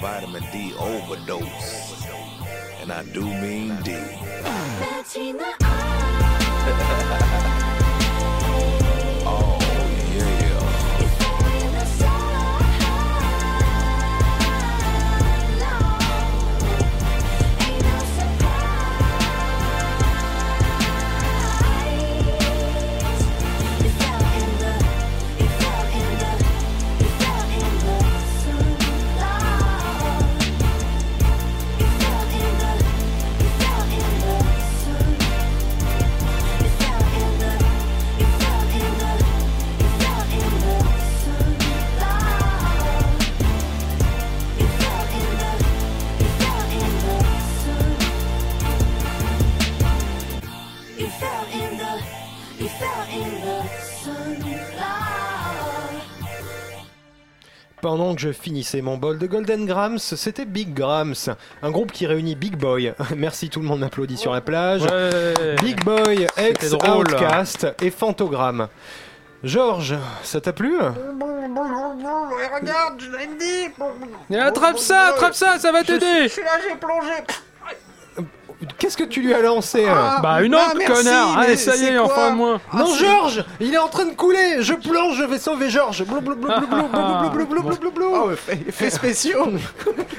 vitamin 0.00 0.44
D 0.52 0.74
overdose. 0.78 2.06
And 2.80 2.92
I 2.92 3.02
do 3.04 3.24
mean 3.24 3.76
D. 3.82 3.96
Pendant 57.98 58.14
que 58.14 58.20
je 58.20 58.30
finissais 58.30 58.80
mon 58.80 58.96
bol 58.96 59.18
de 59.18 59.26
Golden 59.26 59.66
Grams, 59.66 59.98
c'était 59.98 60.44
Big 60.44 60.72
Grams, 60.72 61.16
un 61.64 61.70
groupe 61.72 61.90
qui 61.90 62.06
réunit 62.06 62.36
Big 62.36 62.56
Boy. 62.56 62.94
Merci, 63.16 63.50
tout 63.50 63.58
le 63.58 63.66
monde 63.66 63.80
m'applaudit 63.80 64.16
sur 64.16 64.32
la 64.32 64.40
plage. 64.40 64.82
Ouais. 64.82 65.56
Big 65.60 65.82
Boy, 65.82 66.28
ex. 66.36 66.74
Outcast 66.74 67.66
et 67.82 67.90
Fantogramme. 67.90 68.68
Georges, 69.42 69.96
ça 70.22 70.40
t'a 70.40 70.52
plu? 70.52 70.78
Regarde, 70.78 71.00
je 73.00 73.16
l'ai 73.16 73.26
dit. 73.36 73.66
Et 74.30 74.38
attrape 74.38 74.78
ça, 74.78 75.08
attrape 75.08 75.34
ça, 75.34 75.58
ça 75.58 75.72
va 75.72 75.82
t'aider 75.82 76.28
suis 76.28 76.42
là, 76.42 76.50
j'ai 76.62 76.76
plongé. 76.76 77.14
Qu'est-ce 78.78 78.96
que 78.96 79.04
tu 79.04 79.22
lui 79.22 79.32
as 79.34 79.42
lancé 79.42 79.84
euh 79.84 79.92
ah, 79.92 80.18
Bah 80.20 80.42
une 80.42 80.52
bah, 80.52 80.58
autre, 80.58 80.72
bah, 80.72 80.84
merci, 80.88 81.04
connard. 81.04 81.38
Allez, 81.38 81.56
ça 81.56 81.76
y 81.76 81.84
est, 81.84 81.98
enfin 81.98 82.30
moins 82.30 82.60
ah, 82.72 82.78
Non, 82.78 82.94
Georges 82.94 83.44
Il 83.60 83.72
est 83.72 83.78
en 83.78 83.86
train 83.86 84.06
de 84.06 84.14
couler. 84.14 84.56
Je 84.60 84.74
plonge, 84.74 85.16
je 85.16 85.24
vais 85.24 85.38
sauver 85.38 85.70
Georges. 85.70 86.04
Oh, 88.00 88.30
Effets 88.68 88.90
spéciaux. 88.90 89.46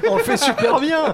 On 0.07 0.15
le 0.15 0.23
fait 0.23 0.37
super 0.37 0.79
bien. 0.79 1.13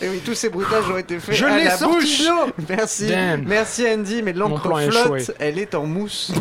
Et 0.00 0.08
oui, 0.08 0.22
tous 0.24 0.34
ces 0.34 0.48
bruitages 0.48 0.88
ont 0.90 0.96
été 0.96 1.18
faits 1.18 1.34
je 1.34 1.44
à 1.44 1.58
la 1.58 1.76
sorti 1.76 1.96
bouche. 1.96 2.22
Merci. 2.68 3.08
Damn. 3.08 3.44
Merci 3.46 3.86
Andy, 3.86 4.22
mais 4.22 4.32
l'encre 4.32 4.80
flotte, 4.90 5.32
elle 5.38 5.58
est 5.58 5.74
en 5.74 5.84
mousse. 5.84 6.32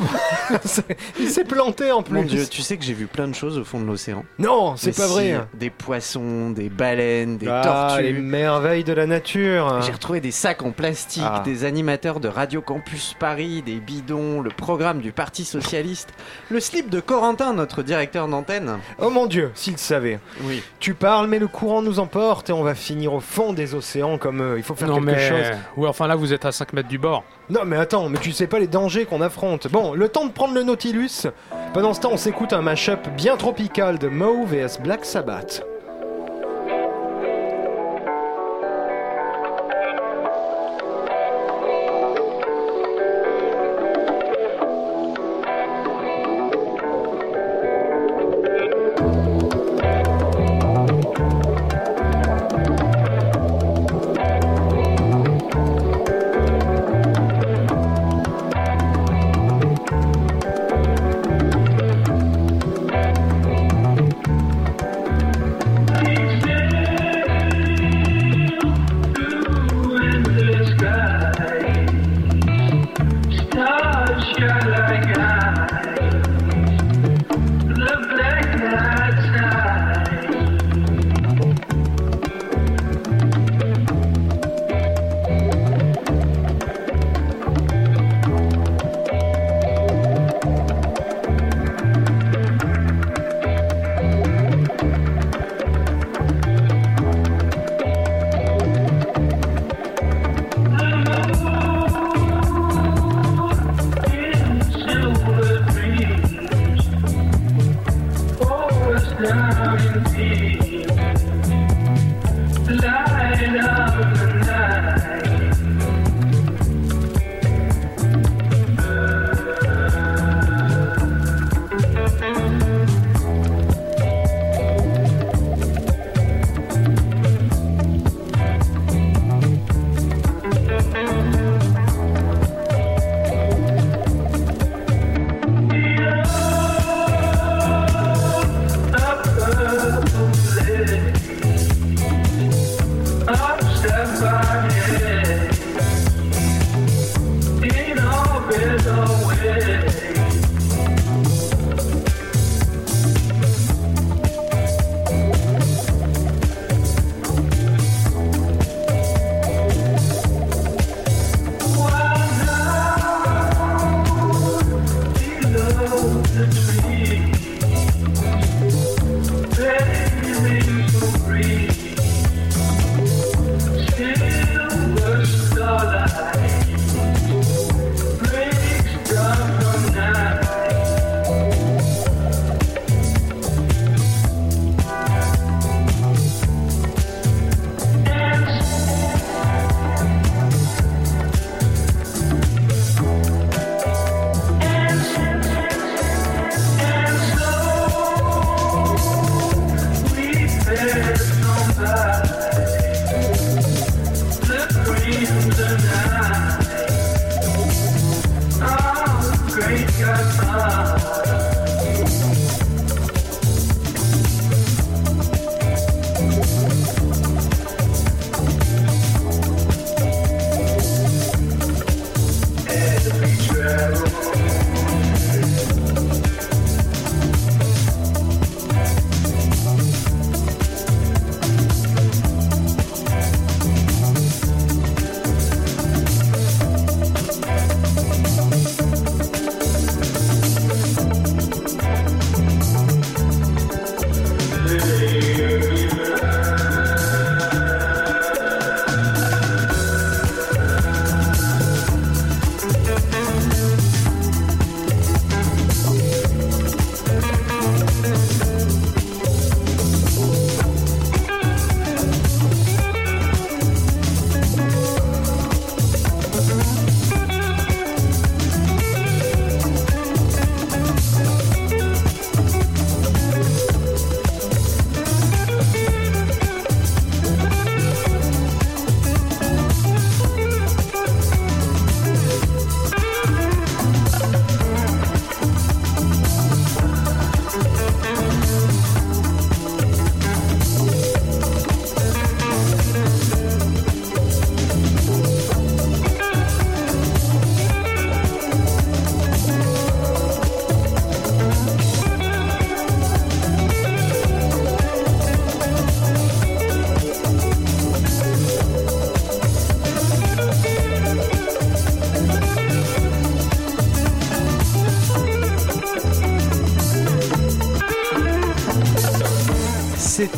Il 1.19 1.29
s'est 1.29 1.43
planté 1.43 1.91
en 1.91 2.03
plus. 2.03 2.13
Mon 2.13 2.23
dieu, 2.23 2.47
tu 2.49 2.61
sais 2.61 2.77
que 2.77 2.85
j'ai 2.85 2.93
vu 2.93 3.07
plein 3.07 3.27
de 3.27 3.35
choses 3.35 3.57
au 3.57 3.65
fond 3.65 3.81
de 3.81 3.85
l'océan. 3.85 4.23
Non, 4.37 4.75
c'est 4.77 4.95
pas 4.95 5.07
vrai. 5.07 5.41
Des 5.55 5.69
poissons, 5.69 6.51
des 6.51 6.69
baleines, 6.69 7.37
des 7.37 7.47
ah, 7.49 7.61
tortues... 7.63 8.03
les 8.03 8.13
merveilles 8.13 8.85
de 8.85 8.93
la 8.93 9.05
nature. 9.05 9.88
J'ai 9.89 9.93
retrouvé 9.93 10.21
des 10.21 10.29
sacs 10.29 10.61
en 10.61 10.69
plastique, 10.69 11.23
Ah. 11.25 11.41
des 11.43 11.63
animateurs 11.65 12.19
de 12.19 12.27
Radio 12.27 12.61
Campus 12.61 13.15
Paris, 13.17 13.63
des 13.63 13.79
bidons, 13.79 14.39
le 14.39 14.51
programme 14.51 14.99
du 14.99 15.11
Parti 15.11 15.45
Socialiste, 15.45 16.09
le 16.51 16.59
slip 16.59 16.91
de 16.91 16.99
Corentin, 16.99 17.53
notre 17.55 17.81
directeur 17.81 18.27
d'antenne. 18.27 18.77
Oh 18.99 19.09
mon 19.09 19.25
Dieu, 19.25 19.49
s'il 19.55 19.79
savait 19.79 20.19
Oui. 20.43 20.61
Tu 20.79 20.93
parles, 20.93 21.25
mais 21.25 21.39
le 21.39 21.47
courant 21.47 21.81
nous 21.81 21.97
emporte 21.99 22.51
et 22.51 22.53
on 22.53 22.61
va 22.61 22.75
finir 22.75 23.13
au 23.15 23.19
fond 23.19 23.51
des 23.51 23.73
océans 23.73 24.19
comme 24.19 24.43
eux. 24.43 24.53
Il 24.57 24.63
faut 24.63 24.75
faire 24.75 24.89
Non 24.89 24.97
quelque 24.97 25.05
mais... 25.07 25.27
chose. 25.27 25.57
Oui, 25.75 25.87
enfin 25.87 26.05
là, 26.05 26.15
vous 26.15 26.33
êtes 26.33 26.45
à 26.45 26.51
5 26.51 26.71
mètres 26.73 26.87
du 26.87 26.99
bord. 26.99 27.23
Non, 27.49 27.61
mais 27.65 27.77
attends, 27.77 28.09
mais 28.09 28.19
tu 28.19 28.31
sais 28.31 28.45
pas 28.45 28.59
les 28.59 28.67
dangers 28.67 29.05
qu'on 29.05 29.21
affronte. 29.21 29.67
Bon, 29.71 29.95
le 29.95 30.07
temps 30.07 30.27
de 30.27 30.31
prendre 30.31 30.53
le 30.53 30.61
Nautilus. 30.61 31.25
Pendant 31.73 31.95
ce 31.95 32.01
temps, 32.01 32.11
on 32.13 32.17
s'écoute 32.17 32.53
un 32.53 32.61
mashup 32.61 33.09
bien 33.17 33.37
tropical 33.37 33.97
de 33.97 34.07
Moe 34.07 34.45
vs 34.45 34.79
Black 34.83 35.03
Sabbath. 35.03 35.65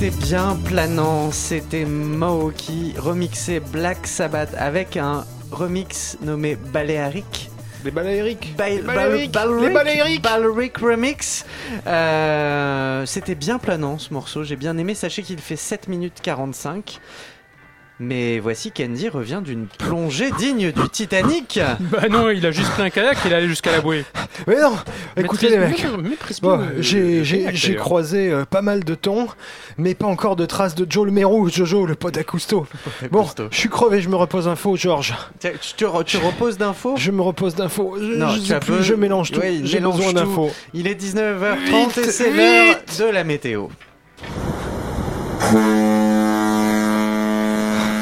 C'était 0.01 0.17
bien 0.25 0.57
planant, 0.65 1.29
c'était 1.31 1.85
Mao 1.85 2.51
qui 2.57 2.95
remixait 2.97 3.59
Black 3.59 4.07
Sabbath 4.07 4.49
avec 4.57 4.97
un 4.97 5.25
remix 5.51 6.17
nommé 6.23 6.55
Balearic. 6.55 7.51
Les 7.85 7.91
Balearic. 7.91 8.55
Ba- 8.57 8.67
Les 8.69 8.79
Bal- 8.79 8.95
Balearic. 8.95 9.31
Balearic. 9.31 9.61
Les 9.67 9.69
Balearic. 9.71 10.21
Balearic 10.23 10.77
Remix. 10.79 11.45
Euh, 11.85 13.05
c'était 13.05 13.35
bien 13.35 13.59
planant 13.59 13.99
ce 13.99 14.11
morceau, 14.11 14.43
j'ai 14.43 14.55
bien 14.55 14.75
aimé. 14.79 14.95
Sachez 14.95 15.21
qu'il 15.21 15.37
fait 15.37 15.55
7 15.55 15.87
minutes 15.87 16.17
45. 16.23 16.99
Mais 17.99 18.39
voici 18.39 18.71
Candy 18.71 19.07
revient 19.07 19.41
d'une 19.45 19.67
plongée 19.67 20.31
digne 20.39 20.71
du 20.71 20.89
Titanic. 20.89 21.59
Bah 21.79 22.09
non, 22.09 22.31
il 22.31 22.43
a 22.47 22.49
juste 22.49 22.71
pris 22.71 22.81
un 22.81 22.89
kayak, 22.89 23.19
il 23.25 23.31
est 23.31 23.35
allé 23.35 23.47
jusqu'à 23.47 23.71
la 23.71 23.81
bouée. 23.81 24.03
Mais 24.47 24.59
non, 24.59 24.73
écoutez 25.17 25.49
les 25.49 25.57
mecs. 25.57 25.85
Bon, 26.41 26.57
j'ai 26.79 27.23
j'ai- 27.23 27.45
j'ai 27.53 27.75
croisé 27.75 28.31
euh, 28.31 28.45
pas 28.45 28.61
mal 28.61 28.83
de 28.83 28.95
tons, 28.95 29.27
mais 29.77 29.93
pas 29.93 30.07
encore 30.07 30.35
de 30.35 30.45
traces 30.45 30.75
de 30.75 30.85
Joe 30.89 31.05
le 31.05 31.11
Mérou, 31.11 31.49
Jojo 31.49 31.85
le 31.85 31.95
pote 31.95 32.17
à 32.17 32.23
Cousteau. 32.23 32.65
Bon, 33.11 33.21
je 33.51 33.57
suis 33.57 33.69
crevé, 33.69 34.01
je 34.01 34.09
me 34.09 34.15
repose 34.15 34.47
info, 34.47 34.75
Georges. 34.75 35.13
Tu 35.39 35.49
te 35.77 35.85
re- 35.85 36.03
tu 36.03 36.17
reposes 36.17 36.57
d'infos 36.57 36.95
Je 36.97 37.11
me 37.11 37.21
repose 37.21 37.55
d'infos. 37.55 37.97
Je, 37.99 38.03
Non, 38.17 38.29
je 38.29 38.55
plus, 38.55 38.77
peu- 38.77 38.81
je 38.81 38.93
mélange 38.93 39.31
tout. 39.31 39.39
Ouais, 39.39 39.59
J'ai 39.63 39.79
besoin 39.79 40.13
d'infos. 40.13 40.51
Il 40.73 40.87
est 40.87 40.95
19h30 40.95 41.99
et 41.99 42.11
c'est 42.11 42.31
l'heure 42.31 42.75
de 42.99 43.13
la 43.13 43.23
météo. 43.23 43.67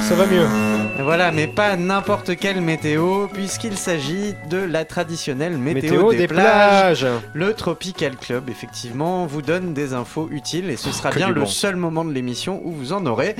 Ça 0.07 0.15
va 0.15 0.25
mieux. 0.25 0.68
Voilà, 1.01 1.31
mais 1.31 1.47
pas 1.47 1.75
n'importe 1.75 2.35
quelle 2.35 2.61
météo, 2.61 3.27
puisqu'il 3.27 3.77
s'agit 3.77 4.35
de 4.49 4.57
la 4.57 4.85
traditionnelle 4.85 5.57
météo, 5.57 5.81
Météo 5.91 6.11
des, 6.11 6.17
des 6.17 6.27
plages. 6.27 7.01
plages. 7.01 7.07
Le 7.33 7.53
Tropical 7.53 8.15
Club, 8.17 8.49
effectivement, 8.49 9.25
vous 9.25 9.41
donne 9.41 9.73
des 9.73 9.93
infos 9.93 10.27
utiles 10.31 10.69
et 10.69 10.77
ce 10.77 10.91
sera 10.91 11.09
Que 11.11 11.15
bien 11.17 11.29
le 11.29 11.41
bon. 11.41 11.45
seul 11.45 11.75
moment 11.77 12.03
de 12.03 12.11
l'émission 12.11 12.61
où 12.63 12.71
vous 12.71 12.93
en 12.93 13.05
aurez. 13.05 13.35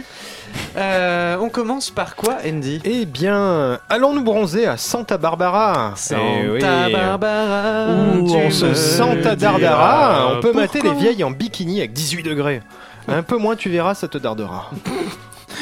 Euh, 0.77 1.37
on 1.41 1.49
commence 1.49 1.89
par 1.91 2.15
quoi, 2.15 2.37
Andy? 2.47 2.81
Eh 2.85 3.05
bien, 3.05 3.79
allons-nous 3.89 4.23
bronzer 4.23 4.65
à 4.65 4.77
Santa 4.77 5.17
Barbara? 5.17 5.93
Santa 5.95 6.21
Eh 6.43 6.49
oui. 6.49 6.59
Barbara. 6.91 7.87
On 8.21 8.49
se 8.51 8.73
Santa 8.73 9.35
Dardara, 9.35 10.33
on 10.37 10.41
peut 10.41 10.53
mater 10.53 10.81
les 10.81 10.93
vieilles 10.93 11.23
en 11.23 11.31
bikini 11.31 11.79
avec 11.79 11.93
18 11.93 12.23
degrés. 12.23 12.61
Un 13.07 13.23
peu 13.23 13.37
moins, 13.37 13.55
tu 13.55 13.69
verras, 13.69 13.95
ça 13.95 14.07
te 14.07 14.17
dardera. 14.17 14.69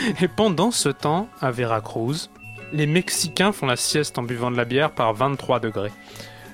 Et 0.21 0.27
pendant 0.27 0.71
ce 0.71 0.89
temps, 0.89 1.27
à 1.41 1.51
Veracruz, 1.51 2.29
les 2.73 2.87
Mexicains 2.87 3.51
font 3.51 3.65
la 3.65 3.75
sieste 3.75 4.17
en 4.17 4.23
buvant 4.23 4.51
de 4.51 4.57
la 4.57 4.65
bière 4.65 4.91
par 4.91 5.13
23 5.13 5.59
degrés. 5.59 5.91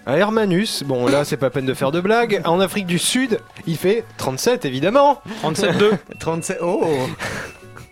À 0.05 0.17
Hermanus, 0.17 0.83
bon 0.83 1.07
là 1.07 1.23
c'est 1.23 1.37
pas 1.37 1.49
peine 1.49 1.65
de 1.65 1.73
faire 1.73 1.91
de 1.91 2.01
blagues, 2.01 2.41
en 2.43 2.59
Afrique 2.59 2.85
du 2.85 2.99
Sud, 2.99 3.39
il 3.65 3.77
fait 3.77 4.03
37 4.17 4.65
évidemment 4.65 5.21
37,2. 5.43 5.91
37. 6.19 6.59
Oh 6.61 6.85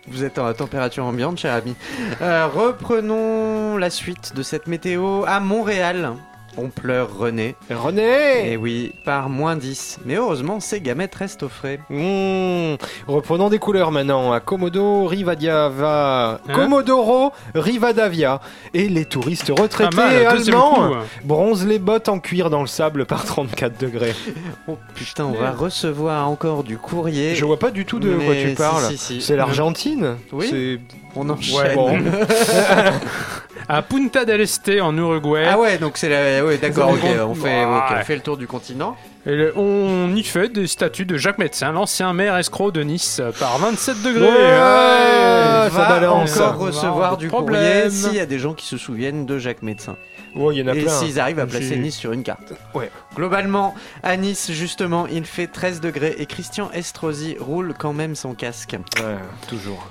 Vous 0.08 0.22
êtes 0.22 0.38
en 0.38 0.52
température 0.52 1.06
ambiante, 1.06 1.38
cher 1.38 1.54
ami. 1.54 1.74
Euh, 2.20 2.46
reprenons 2.48 3.78
la 3.78 3.88
suite 3.88 4.34
de 4.36 4.42
cette 4.42 4.66
météo 4.66 5.24
à 5.26 5.40
Montréal. 5.40 6.12
On 6.58 6.68
pleure 6.68 7.16
René. 7.16 7.56
Et 7.70 7.74
René 7.74 8.56
oui, 8.58 8.92
par 9.04 9.28
moins 9.30 9.56
10. 9.56 10.00
Mais 10.04 10.16
heureusement, 10.16 10.60
ces 10.60 10.80
gamètes 10.80 11.14
restent 11.14 11.42
au 11.42 11.48
frais. 11.48 11.80
Mmh. 11.88 12.74
Reprenons 13.08 13.48
des 13.48 13.58
couleurs 13.58 13.90
maintenant, 13.90 14.32
à 14.32 14.40
Komodo 14.40 15.06
Rivadavia, 15.06 16.40
Hein 16.48 16.52
Comodoro 16.54 17.32
Rivadavia. 17.54 18.40
Et 18.74 18.88
les 18.88 19.04
touristes 19.06 19.50
retraités 19.58 19.96
mal, 19.96 20.26
allemands 20.26 20.88
coup. 20.90 20.94
bronzent 21.24 21.66
les 21.66 21.78
bottes 21.78 22.08
en 22.08 22.18
cuir 22.18 22.50
dans 22.50 22.60
le 22.60 22.66
sable 22.66 23.06
par 23.06 23.24
34 23.24 23.78
degrés. 23.80 24.14
Oh 24.68 24.78
putain, 24.94 25.24
on 25.24 25.32
va 25.32 25.50
recevoir 25.50 26.28
encore 26.28 26.62
du 26.62 26.76
courrier. 26.78 27.34
Je 27.34 27.44
vois 27.44 27.58
pas 27.58 27.70
du 27.70 27.84
tout 27.84 27.98
de 27.98 28.14
quoi 28.14 28.34
tu 28.34 28.50
si, 28.50 28.54
parles. 28.54 28.84
si, 28.84 28.96
si. 28.98 29.20
C'est 29.20 29.34
l'Argentine 29.36 30.16
Oui. 30.32 30.46
C'est- 30.50 30.80
On 31.16 31.28
enchaîne. 31.28 31.56
Ouais, 31.56 31.74
bon. 31.74 31.98
À 33.68 33.80
Punta 33.82 34.24
del 34.24 34.40
Este 34.40 34.80
en 34.80 34.96
Uruguay, 34.96 35.46
Ah 35.48 35.58
ouais, 35.58 35.78
donc 35.78 35.96
c'est 35.96 36.08
la... 36.08 36.41
Ouais, 36.44 36.58
d'accord, 36.58 36.90
ok, 36.90 37.02
Ouais. 37.02 37.20
on 37.20 37.34
fait, 37.34 37.64
ok, 37.64 37.70
on 37.90 37.94
Ouais. 37.94 38.04
fait 38.04 38.14
le 38.16 38.20
tour 38.22 38.36
du 38.36 38.46
continent. 38.46 38.96
et 39.26 39.34
le- 39.36 39.52
on 39.56 40.14
y 40.16 40.22
fait 40.24 40.48
des 40.48 40.66
statues 40.66 41.04
de 41.06 41.16
Jacques 41.16 41.38
Médecin, 41.38 41.72
l'ancien 41.72 42.12
maire 42.12 42.36
escroc 42.36 42.70
de 42.72 42.82
Nice, 42.82 43.20
par 43.38 43.58
27 43.58 44.02
degrés. 44.02 44.22
Ouais. 44.22 44.28
Ouais. 44.28 45.70
ça 45.70 45.78
va 45.78 45.88
balance. 45.88 46.36
encore 46.40 46.54
On 46.54 46.58
va 46.58 46.66
recevoir 46.66 46.94
avoir 46.94 47.16
du 47.16 47.26
des 47.26 47.30
courrier 47.30 47.46
problèmes. 47.46 47.90
s'il 47.90 48.14
y 48.14 48.20
a 48.20 48.26
des 48.26 48.38
gens 48.40 48.52
qui 48.54 48.66
se 48.66 48.76
souviennent 48.76 49.26
de 49.26 49.38
Jacques 49.38 49.62
Médecin. 49.62 49.96
Il 50.34 50.40
y 50.58 50.62
en 50.62 50.66
a 50.66 50.74
Et 50.74 50.82
plein. 50.82 50.90
s'ils 50.92 51.20
arrivent 51.20 51.38
à 51.38 51.46
placer 51.46 51.68
J'ai- 51.68 51.76
Nice 51.76 51.96
sur 51.96 52.12
une 52.12 52.22
carte. 52.22 52.52
Ouais. 52.74 52.90
Globalement, 53.14 53.74
à 54.02 54.16
Nice, 54.16 54.50
justement, 54.50 55.06
il 55.06 55.24
fait 55.24 55.46
13 55.46 55.80
degrés 55.80 56.16
et 56.18 56.26
Christian 56.26 56.70
Estrosi 56.72 57.36
roule 57.38 57.74
quand 57.78 57.92
même 57.92 58.14
son 58.16 58.34
casque. 58.34 58.76
Ouais, 58.96 59.16
toujours. 59.48 59.86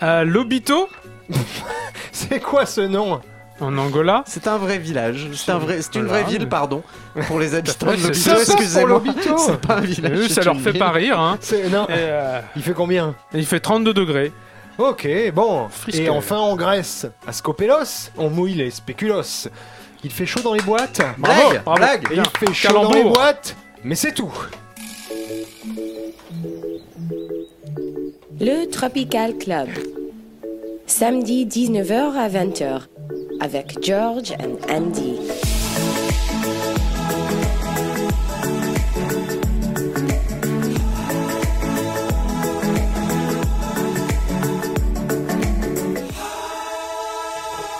À 0.00 0.24
Lobito, 0.24 0.88
C'est 2.12 2.40
quoi 2.40 2.66
ce 2.66 2.80
nom? 2.82 3.20
En 3.60 3.78
Angola, 3.78 4.24
C'est 4.26 4.46
un 4.48 4.58
vrai 4.58 4.78
village. 4.78 5.28
C'est 5.34 5.52
un 5.52 5.58
vrai, 5.58 5.80
c'est 5.80 5.94
une 5.94 6.06
vraie 6.06 6.24
ville, 6.24 6.48
pardon, 6.48 6.82
pour 7.28 7.38
les 7.38 7.54
habitants 7.54 7.86
de 7.86 7.92
Lobito. 8.02 8.30
Excusez-moi. 8.40 9.02
C'est 9.38 9.60
pas 9.60 9.76
un 9.76 9.80
village. 9.80 10.18
eux, 10.18 10.28
ça 10.28 10.42
leur 10.42 10.60
fait 10.60 10.72
pas 10.72 10.90
rire. 10.90 11.18
Hein. 11.20 11.38
Non. 11.70 11.86
Euh, 11.90 12.40
Il 12.56 12.62
fait 12.62 12.72
combien? 12.74 13.14
il 13.32 13.46
fait 13.46 13.60
32 13.60 13.94
degrés. 13.94 14.32
Ok, 14.78 15.06
bon. 15.32 15.68
Frisque. 15.68 16.00
Et 16.00 16.08
enfin 16.10 16.36
en 16.36 16.56
Grèce, 16.56 17.06
à 17.28 17.32
Skopelos, 17.32 18.10
on 18.16 18.28
mouille 18.28 18.54
les 18.54 18.70
spéculos. 18.72 19.48
Il 20.02 20.10
fait 20.10 20.26
chaud 20.26 20.40
dans 20.40 20.52
les 20.54 20.60
boîtes. 20.62 21.00
Blague, 21.16 21.62
Bravo. 21.64 21.78
blague. 21.78 22.06
Et 22.10 22.14
Bien. 22.14 22.22
il 22.42 22.48
fait 22.48 22.52
chaud 22.54 22.72
dans 22.72 22.92
les 22.92 23.04
boîtes. 23.04 23.54
Mais 23.84 23.94
c'est 23.94 24.12
tout. 24.12 24.32
Le 28.40 28.68
Tropical 28.70 29.36
Club. 29.38 29.68
Samedi 30.86 31.46
19h 31.46 32.14
à 32.16 32.28
20h 32.28 32.80
avec 33.40 33.78
George 33.82 34.32
and 34.40 34.56
Andy. 34.70 35.18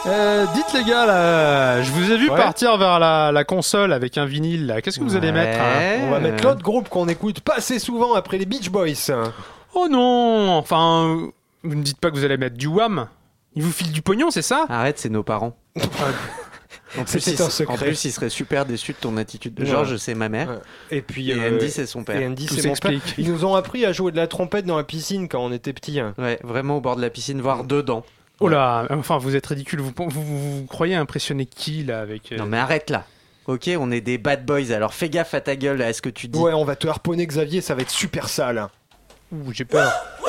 Euh, 0.06 0.44
dites 0.54 0.70
les 0.74 0.84
gars, 0.84 1.06
là, 1.06 1.80
je 1.80 1.90
vous 1.90 2.12
ai 2.12 2.18
vu 2.18 2.28
Ouais. 2.28 2.36
partir 2.36 2.76
vers 2.76 2.98
la, 2.98 3.32
la 3.32 3.44
console 3.44 3.90
avec 3.92 4.18
un 4.18 4.26
vinyle. 4.26 4.66
là. 4.66 4.82
Qu'est-ce 4.82 4.98
que 4.98 5.04
vous 5.04 5.16
allez 5.16 5.32
mettre 5.32 5.58
hein. 5.58 6.00
On 6.06 6.10
va 6.10 6.20
mettre 6.20 6.44
l'autre 6.44 6.62
groupe 6.62 6.90
qu'on 6.90 7.08
écoute 7.08 7.40
pas 7.40 7.54
assez 7.56 7.78
souvent 7.78 8.12
après 8.14 8.36
les 8.36 8.44
Beach 8.44 8.68
Boys. 8.68 9.10
Oh 9.74 9.86
non 9.90 10.50
Enfin, 10.58 11.20
vous 11.62 11.74
ne 11.74 11.82
dites 11.82 11.98
pas 11.98 12.10
que 12.10 12.16
vous 12.16 12.24
allez 12.24 12.36
mettre 12.36 12.56
du 12.58 12.66
Wham 12.66 13.06
Ils 13.56 13.62
vous 13.62 13.72
filent 13.72 13.92
du 13.92 14.02
pognon, 14.02 14.30
c'est 14.30 14.42
ça? 14.42 14.66
Arrête, 14.68 14.98
c'est 14.98 15.08
nos 15.10 15.22
parents. 15.22 15.56
En 16.96 17.02
plus, 17.04 17.26
il, 17.26 17.42
un 17.42 17.50
secret. 17.50 17.74
en 17.74 17.76
plus, 17.76 18.04
il 18.04 18.12
serait 18.12 18.28
super 18.30 18.66
déçu 18.66 18.92
de 18.92 18.98
ton 18.98 19.16
attitude. 19.16 19.58
Ouais. 19.58 19.66
Georges, 19.66 19.96
c'est 19.96 20.14
ma 20.14 20.28
mère. 20.28 20.60
Et 20.92 21.02
puis 21.02 21.28
Et 21.30 21.34
euh, 21.34 21.50
Andy, 21.56 21.68
c'est 21.68 21.86
son 21.86 22.04
père. 22.04 22.20
et 22.20 22.26
Andy, 22.26 22.46
Tout 22.46 22.54
c'est 22.54 22.68
mon 22.68 22.74
père. 22.76 22.90
s'explique. 22.92 23.14
Ils 23.18 23.32
nous 23.32 23.44
ont 23.44 23.56
appris 23.56 23.84
à 23.84 23.92
jouer 23.92 24.12
de 24.12 24.16
la 24.16 24.28
trompette 24.28 24.64
dans 24.64 24.76
la 24.76 24.84
piscine 24.84 25.28
quand 25.28 25.40
on 25.44 25.50
était 25.52 25.72
petits. 25.72 25.98
hein. 25.98 26.14
Ouais, 26.18 26.38
vraiment 26.44 26.76
au 26.76 26.80
bord 26.80 26.94
de 26.94 27.00
la 27.02 27.10
piscine, 27.10 27.40
voire 27.40 27.64
dedans. 27.64 28.04
Oh 28.38 28.46
là, 28.46 28.86
enfin, 28.90 29.18
vous 29.18 29.34
êtes 29.34 29.46
ridicule. 29.46 29.80
Vous, 29.80 29.92
vous, 29.96 30.08
vous- 30.08 30.60
vous 30.60 30.66
croyez 30.66 30.94
impressionner 30.94 31.46
qui, 31.46 31.82
là, 31.82 32.00
avec... 32.00 32.30
euh, 32.30 32.36
Non 32.36 32.46
mais 32.46 32.58
arrête 32.58 32.90
là. 32.90 33.06
Ok, 33.46 33.68
on 33.76 33.90
est 33.90 34.00
des 34.00 34.16
bad 34.16 34.46
boys, 34.46 34.70
alors 34.72 34.94
fais 34.94 35.08
gaffe 35.08 35.34
à 35.34 35.40
ta 35.40 35.56
gueule 35.56 35.82
à 35.82 35.92
ce 35.92 36.00
que 36.00 36.08
tu 36.10 36.28
dis. 36.28 36.38
Ouais, 36.38 36.52
on 36.54 36.64
va 36.64 36.76
te 36.76 36.86
harponner 36.86 37.26
Xavier, 37.26 37.60
ça 37.60 37.74
va 37.74 37.82
être 37.82 37.90
super 37.90 38.28
sale. 38.28 38.68
Ouh, 39.32 39.52
j'ai 39.52 39.64
peur. 39.64 39.92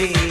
TV. 0.00 0.29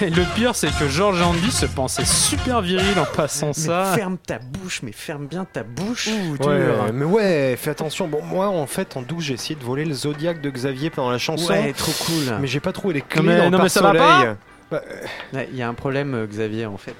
Et 0.00 0.10
le 0.10 0.22
pire, 0.34 0.54
c'est 0.54 0.70
que 0.78 0.88
George 0.88 1.20
Andy 1.22 1.50
se 1.50 1.66
pensait 1.66 2.04
super 2.04 2.60
viril 2.60 2.98
en 2.98 3.04
passant 3.04 3.48
Mais 3.48 3.52
ça. 3.52 3.92
ferme 3.94 4.16
ta 4.18 4.38
bouche, 4.38 4.80
mais 4.82 4.92
ferme 4.92 5.26
bien 5.26 5.44
ta 5.50 5.62
bouche. 5.62 6.08
Ouais, 6.40 6.92
mais 6.92 7.04
ouais, 7.04 7.56
fais 7.60 7.70
attention. 7.70 8.08
Bon, 8.08 8.22
moi, 8.22 8.48
en 8.48 8.66
fait, 8.66 8.96
en 8.96 9.02
douce, 9.02 9.24
j'ai 9.24 9.34
essayé 9.34 9.54
de 9.54 9.64
voler 9.64 9.84
le 9.84 9.94
Zodiac 9.94 10.40
de 10.40 10.50
Xavier 10.50 10.90
pendant 10.90 11.10
la 11.10 11.18
chanson. 11.18 11.52
Ouais, 11.52 11.72
trop 11.72 11.92
cool. 12.06 12.36
Mais 12.40 12.46
j'ai 12.46 12.60
pas 12.60 12.72
trouvé 12.72 12.94
les 12.94 13.00
clés 13.02 13.22
mais- 13.22 13.38
dans 13.38 13.44
le 13.44 13.50
non, 13.50 13.62
mais 13.62 13.68
ça 13.68 13.82
va 13.82 13.92
pare-soleil. 13.92 14.34
Ouais, 14.72 15.48
Il 15.52 15.56
y 15.56 15.62
a 15.62 15.68
un 15.68 15.74
problème, 15.74 16.14
euh, 16.14 16.26
Xavier, 16.26 16.66
en 16.66 16.76
fait. 16.76 16.94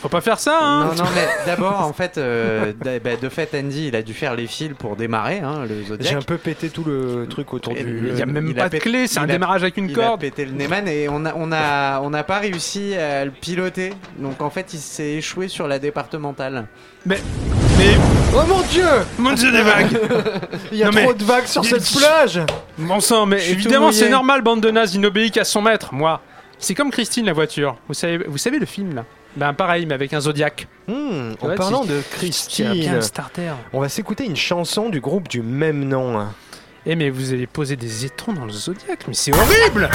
Faut 0.00 0.08
pas 0.08 0.20
faire 0.20 0.38
ça, 0.38 0.58
hein 0.60 0.84
Non, 0.86 0.94
non, 1.04 1.10
mais 1.14 1.26
d'abord, 1.46 1.80
en 1.80 1.92
fait, 1.92 2.16
euh, 2.16 2.72
bah, 2.82 3.16
de 3.20 3.28
fait, 3.28 3.50
Andy, 3.54 3.88
il 3.88 3.96
a 3.96 4.02
dû 4.02 4.14
faire 4.14 4.34
les 4.34 4.46
fils 4.46 4.72
pour 4.78 4.96
démarrer 4.96 5.40
hein, 5.40 5.64
le 5.68 5.82
Zodiac. 5.84 6.08
J'ai 6.10 6.16
un 6.16 6.22
peu 6.22 6.38
pété 6.38 6.70
tout 6.70 6.84
le 6.84 7.26
truc 7.28 7.52
autour 7.52 7.72
Et 7.76 7.82
du. 7.84 8.08
Il 8.12 8.18
y 8.18 8.22
a 8.22 8.26
même 8.26 8.46
il 8.48 8.54
pas 8.54 8.64
a 8.64 8.68
de 8.68 8.76
pété- 8.76 8.80
clé, 8.82 9.06
c'est 9.06 9.18
un 9.18 9.24
il 9.26 9.30
a- 9.30 9.34
démarrage 9.34 9.62
avec 9.62 9.76
une 9.76 9.90
Il 9.90 10.00
a 10.00 10.06
corde. 10.06 10.20
pété 10.20 10.44
le 10.44 10.52
Neyman 10.52 10.88
et 10.88 11.08
on 11.10 11.24
a, 11.26 11.34
on 11.36 11.52
a, 11.52 12.00
on 12.00 12.10
n'a 12.10 12.22
pas 12.24 12.38
réussi 12.38 12.94
à 12.94 13.24
le 13.24 13.30
piloter. 13.30 13.92
Donc 14.18 14.40
en 14.40 14.50
fait, 14.50 14.72
il 14.72 14.80
s'est 14.80 15.12
échoué 15.12 15.48
sur 15.48 15.68
la 15.68 15.78
départementale. 15.78 16.66
Mais 17.04 17.18
Oh 18.34 18.40
mon 18.48 18.60
dieu 18.62 18.86
mon 19.18 19.32
dieu 19.32 19.50
des 19.52 19.62
vagues. 19.62 19.98
Il 20.72 20.78
y 20.78 20.82
a 20.82 20.86
Non, 20.86 20.92
mais- 20.94 21.02
trop 21.02 21.14
de 21.14 21.24
vagues 21.24 21.46
sur 21.46 21.62
Il- 21.64 21.68
cette 21.68 21.98
plage 22.00 22.40
Bon 22.78 23.00
sang, 23.00 23.26
mais 23.26 23.50
évidemment 23.50 23.92
c'est 23.92 24.08
normal, 24.08 24.40
bande 24.42 24.60
de 24.60 24.70
nazes, 24.70 24.94
il 24.94 25.00
n'obéit 25.00 25.34
qu'à 25.34 25.44
son 25.44 25.60
maître. 25.62 25.92
Moi, 25.92 26.20
c'est 26.62 26.74
comme 26.74 26.90
Christine 26.90 27.26
la 27.26 27.32
voiture. 27.34 27.76
Vous 27.88 27.94
savez, 27.94 28.18
vous 28.26 28.38
savez 28.38 28.58
le 28.58 28.66
film 28.66 28.94
là? 28.94 29.04
Ben 29.36 29.52
pareil, 29.54 29.86
mais 29.86 29.94
avec 29.94 30.12
un 30.12 30.20
Zodiac. 30.20 30.66
Hmm, 30.88 31.32
En 31.40 31.54
parlant 31.54 31.84
de 31.84 31.94
bien 31.94 32.02
Christine, 32.12 33.00
starter. 33.02 33.50
on 33.72 33.80
va 33.80 33.88
s'écouter 33.88 34.24
une 34.26 34.36
chanson 34.36 34.88
du 34.90 35.00
groupe 35.00 35.28
du 35.28 35.42
même 35.42 35.84
nom. 35.84 36.26
Eh 36.84 36.96
mais 36.96 37.10
vous 37.10 37.32
allez 37.32 37.46
poser 37.46 37.76
des 37.76 38.04
étrons 38.04 38.32
dans 38.32 38.44
le 38.44 38.52
Zodiac, 38.52 39.00
mais 39.08 39.14
c'est 39.14 39.32
horrible 39.34 39.88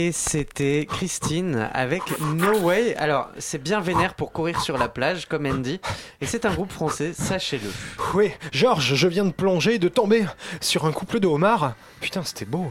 Et 0.00 0.12
c'était 0.12 0.86
Christine 0.88 1.68
avec 1.72 2.02
No 2.20 2.56
Way. 2.60 2.94
Alors, 2.94 3.30
c'est 3.38 3.60
bien 3.60 3.80
vénère 3.80 4.14
pour 4.14 4.30
courir 4.30 4.60
sur 4.60 4.78
la 4.78 4.88
plage, 4.88 5.26
comme 5.26 5.44
Andy. 5.44 5.80
Et 6.20 6.26
c'est 6.26 6.46
un 6.46 6.54
groupe 6.54 6.70
français, 6.70 7.12
sachez-le. 7.12 7.68
Oui, 8.14 8.30
Georges, 8.52 8.94
je 8.94 9.08
viens 9.08 9.24
de 9.24 9.32
plonger 9.32 9.74
et 9.74 9.78
de 9.80 9.88
tomber 9.88 10.24
sur 10.60 10.86
un 10.86 10.92
couple 10.92 11.18
de 11.18 11.26
homards. 11.26 11.74
Putain, 12.00 12.22
c'était 12.22 12.44
beau. 12.44 12.70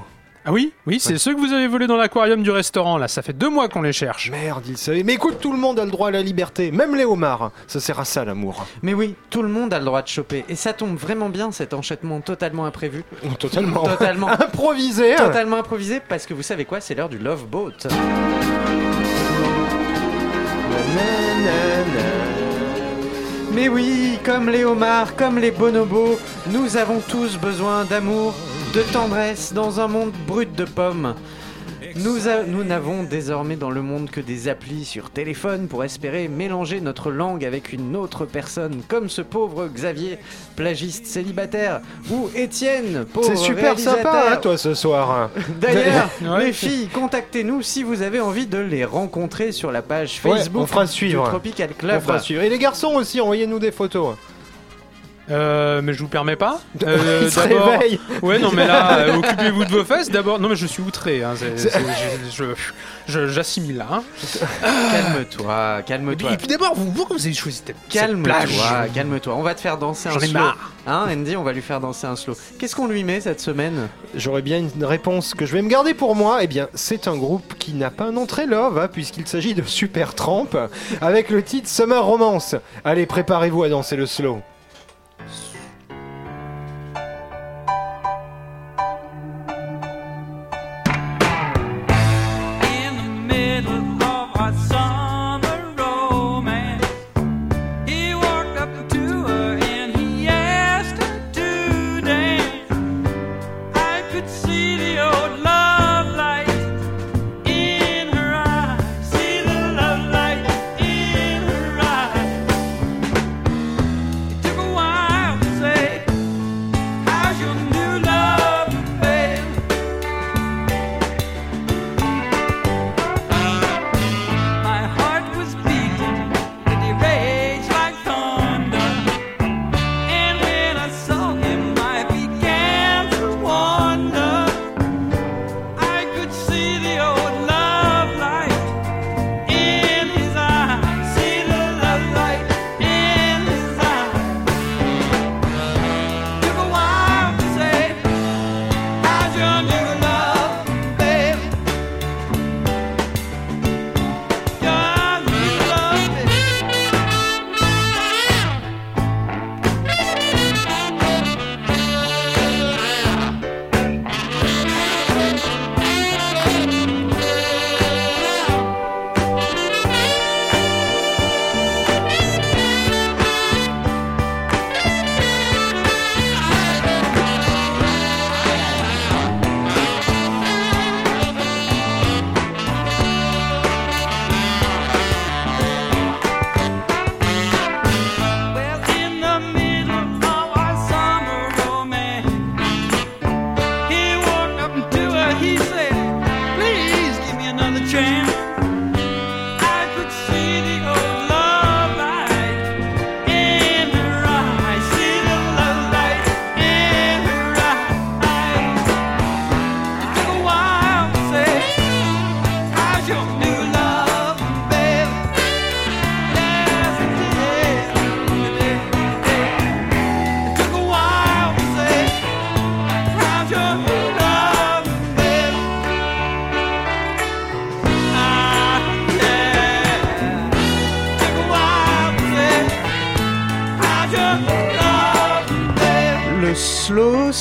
Ah 0.49 0.53
oui 0.53 0.71
Oui, 0.85 0.97
c'est 1.01 1.17
ceux 1.17 1.35
que 1.35 1.39
vous 1.41 1.51
avez 1.51 1.67
volés 1.67 1.87
dans 1.87 1.97
l'aquarium 1.97 2.41
du 2.41 2.51
restaurant, 2.51 2.97
là. 2.97 3.09
Ça 3.09 3.21
fait 3.21 3.33
deux 3.33 3.49
mois 3.49 3.67
qu'on 3.67 3.81
les 3.81 3.91
cherche. 3.91 4.31
Merde, 4.31 4.63
il 4.69 4.77
savait. 4.77 5.03
Mais 5.03 5.15
écoute, 5.15 5.39
tout 5.41 5.51
le 5.51 5.57
monde 5.57 5.77
a 5.77 5.83
le 5.83 5.91
droit 5.91 6.07
à 6.07 6.11
la 6.11 6.21
liberté, 6.21 6.71
même 6.71 6.95
les 6.95 7.03
homards. 7.03 7.51
Ça 7.67 7.81
sert 7.81 7.99
à 7.99 8.05
ça, 8.05 8.23
l'amour. 8.23 8.65
Mais 8.81 8.93
oui, 8.93 9.15
tout 9.29 9.41
le 9.41 9.49
monde 9.49 9.73
a 9.73 9.79
le 9.79 9.83
droit 9.83 10.01
de 10.01 10.07
choper. 10.07 10.45
Et 10.47 10.55
ça 10.55 10.71
tombe 10.71 10.95
vraiment 10.95 11.27
bien 11.27 11.51
cet 11.51 11.73
enchaînement 11.73 12.21
totalement 12.21 12.65
imprévu. 12.65 13.03
Totalement. 13.39 13.83
Totalement. 13.83 14.29
Improvisé. 14.39 15.15
hein. 15.15 15.17
Totalement 15.27 15.57
improvisé 15.57 15.99
parce 16.07 16.25
que 16.25 16.33
vous 16.33 16.43
savez 16.43 16.63
quoi, 16.63 16.79
c'est 16.79 16.95
l'heure 16.95 17.09
du 17.09 17.17
Love 17.17 17.45
Boat. 17.45 17.73
Mais 23.53 23.69
oui, 23.69 24.19
comme 24.23 24.49
les 24.49 24.63
homards, 24.65 25.15
comme 25.15 25.39
les 25.39 25.51
bonobos, 25.51 26.19
nous 26.51 26.77
avons 26.77 26.99
tous 26.99 27.37
besoin 27.37 27.85
d'amour, 27.85 28.33
de 28.73 28.81
tendresse 28.93 29.53
dans 29.53 29.79
un 29.79 29.87
monde 29.87 30.11
brut 30.27 30.53
de 30.55 30.65
pommes. 30.65 31.15
Nous 31.95 32.27
a- 32.27 32.43
nous 32.43 32.63
n'avons 32.63 33.03
désormais 33.03 33.55
dans 33.55 33.71
le 33.71 33.81
monde 33.81 34.09
que 34.11 34.21
des 34.21 34.49
applis 34.49 34.85
sur 34.85 35.09
téléphone 35.09 35.67
pour 35.67 35.83
espérer 35.83 36.27
mélanger 36.27 36.79
notre 36.79 37.09
langue 37.09 37.43
avec 37.43 37.73
une 37.73 37.95
autre 37.95 38.25
personne, 38.25 38.81
comme 38.87 39.09
ce 39.09 39.21
pauvre 39.23 39.67
Xavier, 39.67 40.19
plagiste 40.55 41.07
célibataire, 41.07 41.81
ou 42.11 42.29
Étienne, 42.35 43.05
pauvre 43.11 43.25
C'est 43.27 43.35
super 43.35 43.79
sympa, 43.79 44.25
hein, 44.33 44.37
toi, 44.37 44.57
ce 44.57 44.73
soir. 44.75 45.29
D'ailleurs, 45.61 46.09
Ouais. 46.21 46.45
les 46.47 46.53
filles, 46.53 46.87
contactez-nous 46.93 47.61
si 47.63 47.81
vous 47.83 48.01
avez 48.03 48.19
envie 48.19 48.45
de 48.47 48.59
les 48.59 48.85
rencontrer 48.85 49.51
sur 49.51 49.71
la 49.71 49.81
page 49.81 50.21
Ouais, 50.23 50.31
Facebook 50.37 50.63
on 50.63 50.67
fera 50.67 50.85
du. 50.85 51.13
Tropical 51.13 51.69
On 51.73 51.79
Club. 51.79 52.01
fera 52.01 52.19
suivre. 52.19 52.41
Et 52.43 52.49
les 52.49 52.59
garçons 52.59 52.93
aussi, 52.95 53.19
envoyez-nous 53.21 53.59
des 53.59 53.71
photos. 53.71 54.15
Euh, 55.29 55.81
mais 55.83 55.93
je 55.93 55.99
vous 55.99 56.07
permets 56.07 56.35
pas. 56.35 56.59
Euh, 56.87 57.21
Il 57.23 57.31
se 57.31 57.39
d'abord- 57.39 57.69
réveille. 57.71 57.99
Ouais, 58.21 58.39
non, 58.39 58.51
mais 58.53 58.65
là, 58.65 58.97
euh, 58.99 59.15
occupez-vous 59.17 59.65
de 59.65 59.71
vos 59.71 59.83
fesses 59.83 60.09
d'abord. 60.09 60.39
Non, 60.39 60.47
mais 60.49 60.55
je 60.55 60.65
suis 60.67 60.81
outré. 60.81 61.23
Hein, 61.23 61.33
c'est- 61.35 61.57
c'est- 61.57 61.71
je- 62.31 62.43
je- 62.45 63.11
je- 63.11 63.27
J'assimile 63.27 63.77
là. 63.77 63.87
Hein. 63.91 64.03
Calme-toi, 64.91 65.75
Et 65.79 65.81
puis, 65.83 65.87
calme-toi. 65.87 66.33
et 66.33 66.37
puis 66.37 66.47
d'abord, 66.47 66.73
vous, 66.75 66.91
pourquoi 66.91 67.17
vous 67.17 67.25
avez 67.25 67.33
choisi 67.33 67.57
cette, 67.65 67.75
cette 67.89 68.23
plage 68.23 68.49
Calme-toi, 68.57 68.87
calme-toi. 68.93 69.35
On 69.35 69.41
va 69.43 69.53
te 69.55 69.61
faire 69.61 69.77
danser 69.77 70.09
un 70.09 70.13
J'en 70.13 70.19
ai 70.19 70.27
slow. 70.27 70.39
marre. 70.39 70.71
Hein, 70.85 71.07
Andy, 71.11 71.35
on 71.35 71.43
va 71.43 71.51
lui 71.53 71.61
faire 71.61 71.79
danser 71.79 72.07
un 72.07 72.15
slow. 72.15 72.35
Qu'est-ce 72.59 72.75
qu'on 72.75 72.87
lui 72.87 73.03
met 73.03 73.19
cette 73.21 73.41
semaine? 73.41 73.89
J'aurais 74.15 74.41
bien 74.41 74.59
une 74.59 74.85
réponse 74.85 75.33
que 75.33 75.45
je 75.45 75.53
vais 75.53 75.61
me 75.61 75.67
garder 75.69 75.93
pour 75.93 76.15
moi. 76.15 76.39
Eh 76.41 76.47
bien, 76.47 76.67
c'est 76.73 77.07
un 77.07 77.17
groupe 77.17 77.55
qui 77.57 77.73
n'a 77.73 77.89
pas 77.91 78.05
un 78.05 78.11
nom 78.11 78.25
très 78.25 78.45
love, 78.45 78.77
hein, 78.77 78.87
puisqu'il 78.91 79.27
s'agit 79.27 79.53
de 79.53 79.63
Super 79.63 80.13
Tramp, 80.15 80.47
avec 81.01 81.29
le 81.29 81.43
titre 81.43 81.67
Summer 81.69 82.03
Romance. 82.03 82.55
Allez, 82.85 83.05
préparez-vous 83.05 83.63
à 83.63 83.69
danser 83.69 83.95
le 83.97 84.05
slow. 84.05 84.41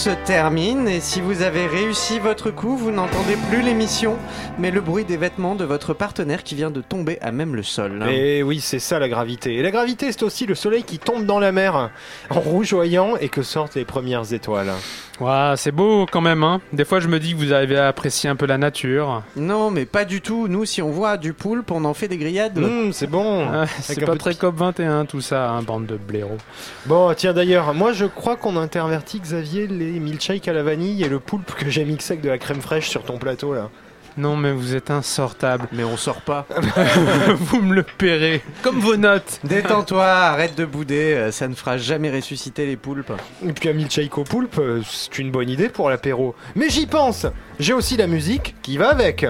Se 0.07 0.11
termine 0.25 0.87
et 0.87 1.01
si 1.01 1.21
vous 1.21 1.43
avez 1.43 1.67
réussi 1.67 2.21
votre 2.21 2.53
coup, 2.53 2.77
vous 2.77 2.93
n'entendez 2.93 3.37
plus 3.51 3.61
l'émission, 3.61 4.17
mais 4.57 4.71
le 4.71 4.81
bruit 4.81 5.05
des 5.05 5.17
vêtements 5.17 5.57
de 5.57 5.65
votre 5.65 5.95
partenaire 5.95 6.45
qui 6.45 6.55
vient 6.55 6.71
de 6.71 6.81
tomber 6.81 7.19
à 7.23 7.33
même 7.33 7.57
le 7.57 7.65
sol. 7.65 8.05
Et 8.09 8.41
oui, 8.45 8.61
c'est 8.61 8.79
ça 8.79 9.01
la 9.01 9.09
gravité. 9.09 9.57
Et 9.57 9.63
la 9.63 9.73
gravité, 9.73 10.13
c'est 10.13 10.23
aussi 10.23 10.47
le 10.47 10.55
soleil 10.55 10.85
qui 10.85 11.01
tombe 11.01 11.27
dans 11.27 11.41
la 11.41 11.51
mer 11.51 11.91
en 12.31 12.39
rougeoyant 12.39 13.17
et 13.17 13.29
que 13.29 13.43
sortent 13.43 13.75
les 13.75 13.85
premières 13.85 14.33
étoiles. 14.33 14.71
Ouais, 15.21 15.55
c'est 15.57 15.73
beau 15.73 16.07
quand 16.11 16.21
même. 16.21 16.43
Hein. 16.45 16.61
Des 16.73 16.85
fois, 16.85 17.01
je 17.01 17.09
me 17.09 17.19
dis 17.19 17.33
que 17.33 17.39
vous 17.39 17.55
arrivez 17.55 17.79
à 17.79 17.89
apprécier 17.89 18.29
un 18.29 18.37
peu 18.37 18.47
la 18.47 18.59
nature. 18.59 19.23
Non, 19.37 19.71
mais 19.71 19.87
pas 19.87 20.05
du 20.05 20.21
tout. 20.21 20.49
Nous, 20.49 20.64
si 20.64 20.83
on 20.83 20.91
voit 20.91 21.17
du 21.17 21.33
poulpe, 21.33 21.71
on 21.71 21.85
en 21.85 21.95
fait 21.95 22.09
des 22.09 22.19
grillades. 22.19 22.59
Hum, 22.59 22.93
c'est 22.93 23.07
bon. 23.07 23.47
Ah, 23.53 23.67
c'est 23.81 24.05
pas 24.05 24.12
de 24.12 24.19
très 24.19 24.35
COP 24.35 24.57
21 24.57 25.07
tout 25.07 25.21
ça, 25.21 25.51
hein, 25.51 25.62
bande 25.62 25.87
de 25.87 25.97
blaireaux. 25.97 26.39
Bon, 26.87 27.12
tiens 27.14 27.33
d'ailleurs, 27.33 27.73
moi 27.75 27.93
je 27.93 28.05
crois 28.05 28.37
qu'on 28.37 28.57
a 28.57 28.61
interverti 28.61 29.21
Xavier 29.21 29.67
les 29.67 29.99
milkshakes 30.01 30.49
à 30.49 30.53
la 30.53 30.62
vanille 30.62 31.03
et 31.03 31.09
le 31.09 31.19
poulpe 31.19 31.55
que 31.55 31.71
j'ai 31.71 31.85
mixé 31.85 32.14
avec 32.14 32.25
de 32.25 32.29
la 32.29 32.39
crème 32.39 32.61
fraîche 32.61 32.89
sur 32.89 33.03
ton 33.03 33.19
plateau 33.19 33.55
là. 33.55 33.71
Non, 34.17 34.37
mais 34.37 34.53
vous 34.53 34.75
êtes 34.75 34.91
insortable. 34.91 35.69
Mais 35.73 35.85
on 35.85 35.97
sort 35.97 36.23
pas. 36.23 36.47
vous 37.37 37.61
me 37.61 37.75
le 37.75 37.83
paierez. 37.83 38.43
Comme 38.62 38.81
vos 38.81 38.97
notes. 38.97 39.41
Détends-toi, 39.45 40.07
arrête 40.07 40.57
de 40.57 40.64
bouder, 40.64 41.14
euh, 41.14 41.33
ça 41.33 41.49
ne 41.49 41.55
fera 41.55 41.77
jamais 41.77 42.11
ressusciter 42.11 42.67
les 42.67 42.77
poulpes. 42.77 43.12
Et 43.47 43.53
puis 43.53 43.69
un 43.69 43.73
milkshake 43.75 44.17
au 44.17 44.25
poulpe, 44.25 44.59
euh, 44.59 44.83
c'est 44.89 45.19
une 45.19 45.31
bonne 45.31 45.51
idée 45.51 45.69
pour 45.69 45.91
l'apéro. 45.91 46.35
Mais 46.55 46.71
j'y 46.71 46.87
pense 46.87 47.27
J'ai 47.61 47.73
aussi 47.73 47.97
la 47.97 48.07
musique 48.07 48.55
qui 48.62 48.79
va 48.79 48.91
avec 48.91 49.27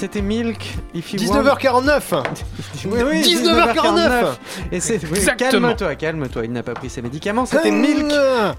c'était 0.00 0.22
Milk. 0.22 0.76
If 0.94 1.12
you 1.12 1.18
19h49 1.20 2.10
want- 2.12 2.22
Oui, 2.86 3.00
oui, 3.06 3.20
19h49. 3.22 4.24
Et 4.72 4.80
c'est 4.80 4.98
oui, 5.10 5.20
calme-toi, 5.36 5.94
calme-toi. 5.94 6.44
Il 6.44 6.52
n'a 6.52 6.62
pas 6.62 6.72
pris 6.74 6.88
ses 6.88 7.02
médicaments. 7.02 7.44
C'était 7.46 7.70
Milk. 7.70 8.10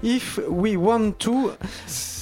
If 0.04 0.38
we 0.48 0.76
want 0.76 1.12
to. 1.18 1.50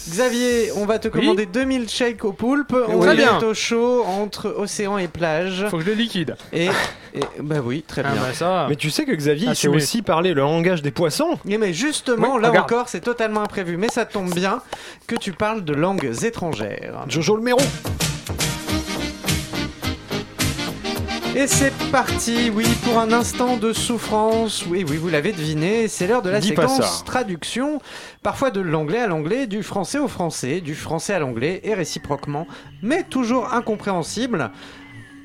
Xavier, 0.09 0.73
on 0.77 0.87
va 0.87 0.99
te 0.99 1.07
commander 1.09 1.47
2000 1.47 1.89
shakes 1.89 2.25
au 2.25 2.33
poulpe. 2.33 2.75
On 2.89 2.99
Très 3.01 3.09
va 3.09 3.15
bien. 3.15 3.39
au 3.47 3.55
chaud 3.55 4.03
entre 4.05 4.53
océan 4.59 4.97
et 4.99 5.07
plage. 5.07 5.67
Faut 5.71 5.77
que 5.77 5.85
je 5.85 5.89
le 5.91 5.95
liquide. 5.95 6.35
Et, 6.53 6.67
et- 7.15 7.21
bah 7.41 7.57
oui, 7.63 7.85
très 7.87 8.03
Ah 8.05 8.11
bien. 8.13 8.23
bah 8.23 8.33
ça. 8.33 8.67
Mais 8.71 8.77
tu 8.77 8.91
sais 8.91 9.05
que 9.05 9.13
Xavier, 9.13 9.49
il 9.51 9.55
sait 9.55 9.69
aussi 9.69 10.01
parler 10.03 10.33
le 10.35 10.41
langage 10.41 10.81
des 10.83 10.91
poissons 10.91 11.39
Et 11.47 11.59
mais 11.59 11.73
justement, 11.75 12.37
Oui, 12.37 12.43
là 12.43 12.49
regarde. 12.49 12.65
encore, 12.73 12.89
c'est 12.89 13.01
totalement 13.03 13.43
imprévu. 13.43 13.77
Mais 13.77 13.89
ça 13.89 14.05
tombe 14.07 14.35
bien 14.35 14.63
que 15.07 15.15
tu 15.15 15.33
parles 15.33 15.63
de 15.65 15.75
langues 15.75 16.11
étrangères. 16.25 17.05
Jojo 17.07 17.37
le 17.37 17.43
méron 17.43 17.59
Et 21.37 21.47
c'est 21.47 21.73
parti, 21.93 22.51
oui, 22.53 22.67
pour 22.85 22.99
un 22.99 23.13
instant 23.13 23.57
de 23.57 23.73
souffrance. 23.73 24.67
Oui, 24.67 24.85
oui, 24.89 24.97
vous 24.97 25.09
l'avez 25.09 25.33
deviné, 25.33 25.87
c'est 25.87 26.07
l'heure 26.09 26.23
de 26.23 26.31
la 26.31 26.41
Dis 26.41 26.49
séquence 26.49 27.05
traduction, 27.05 27.81
parfois 28.23 28.51
de 28.51 28.61
l'anglais 28.61 28.99
à 28.99 29.07
l'anglais, 29.07 29.47
du 29.47 29.63
français 29.63 29.99
au 29.99 30.09
français, 30.09 30.61
du 30.61 30.75
français 30.75 31.15
à 31.15 31.19
l'anglais 31.21 31.61
et 31.63 31.75
réciproquement, 31.75 32.47
mais 32.83 33.05
toujours 33.05 33.55
incompréhensible. 33.55 34.51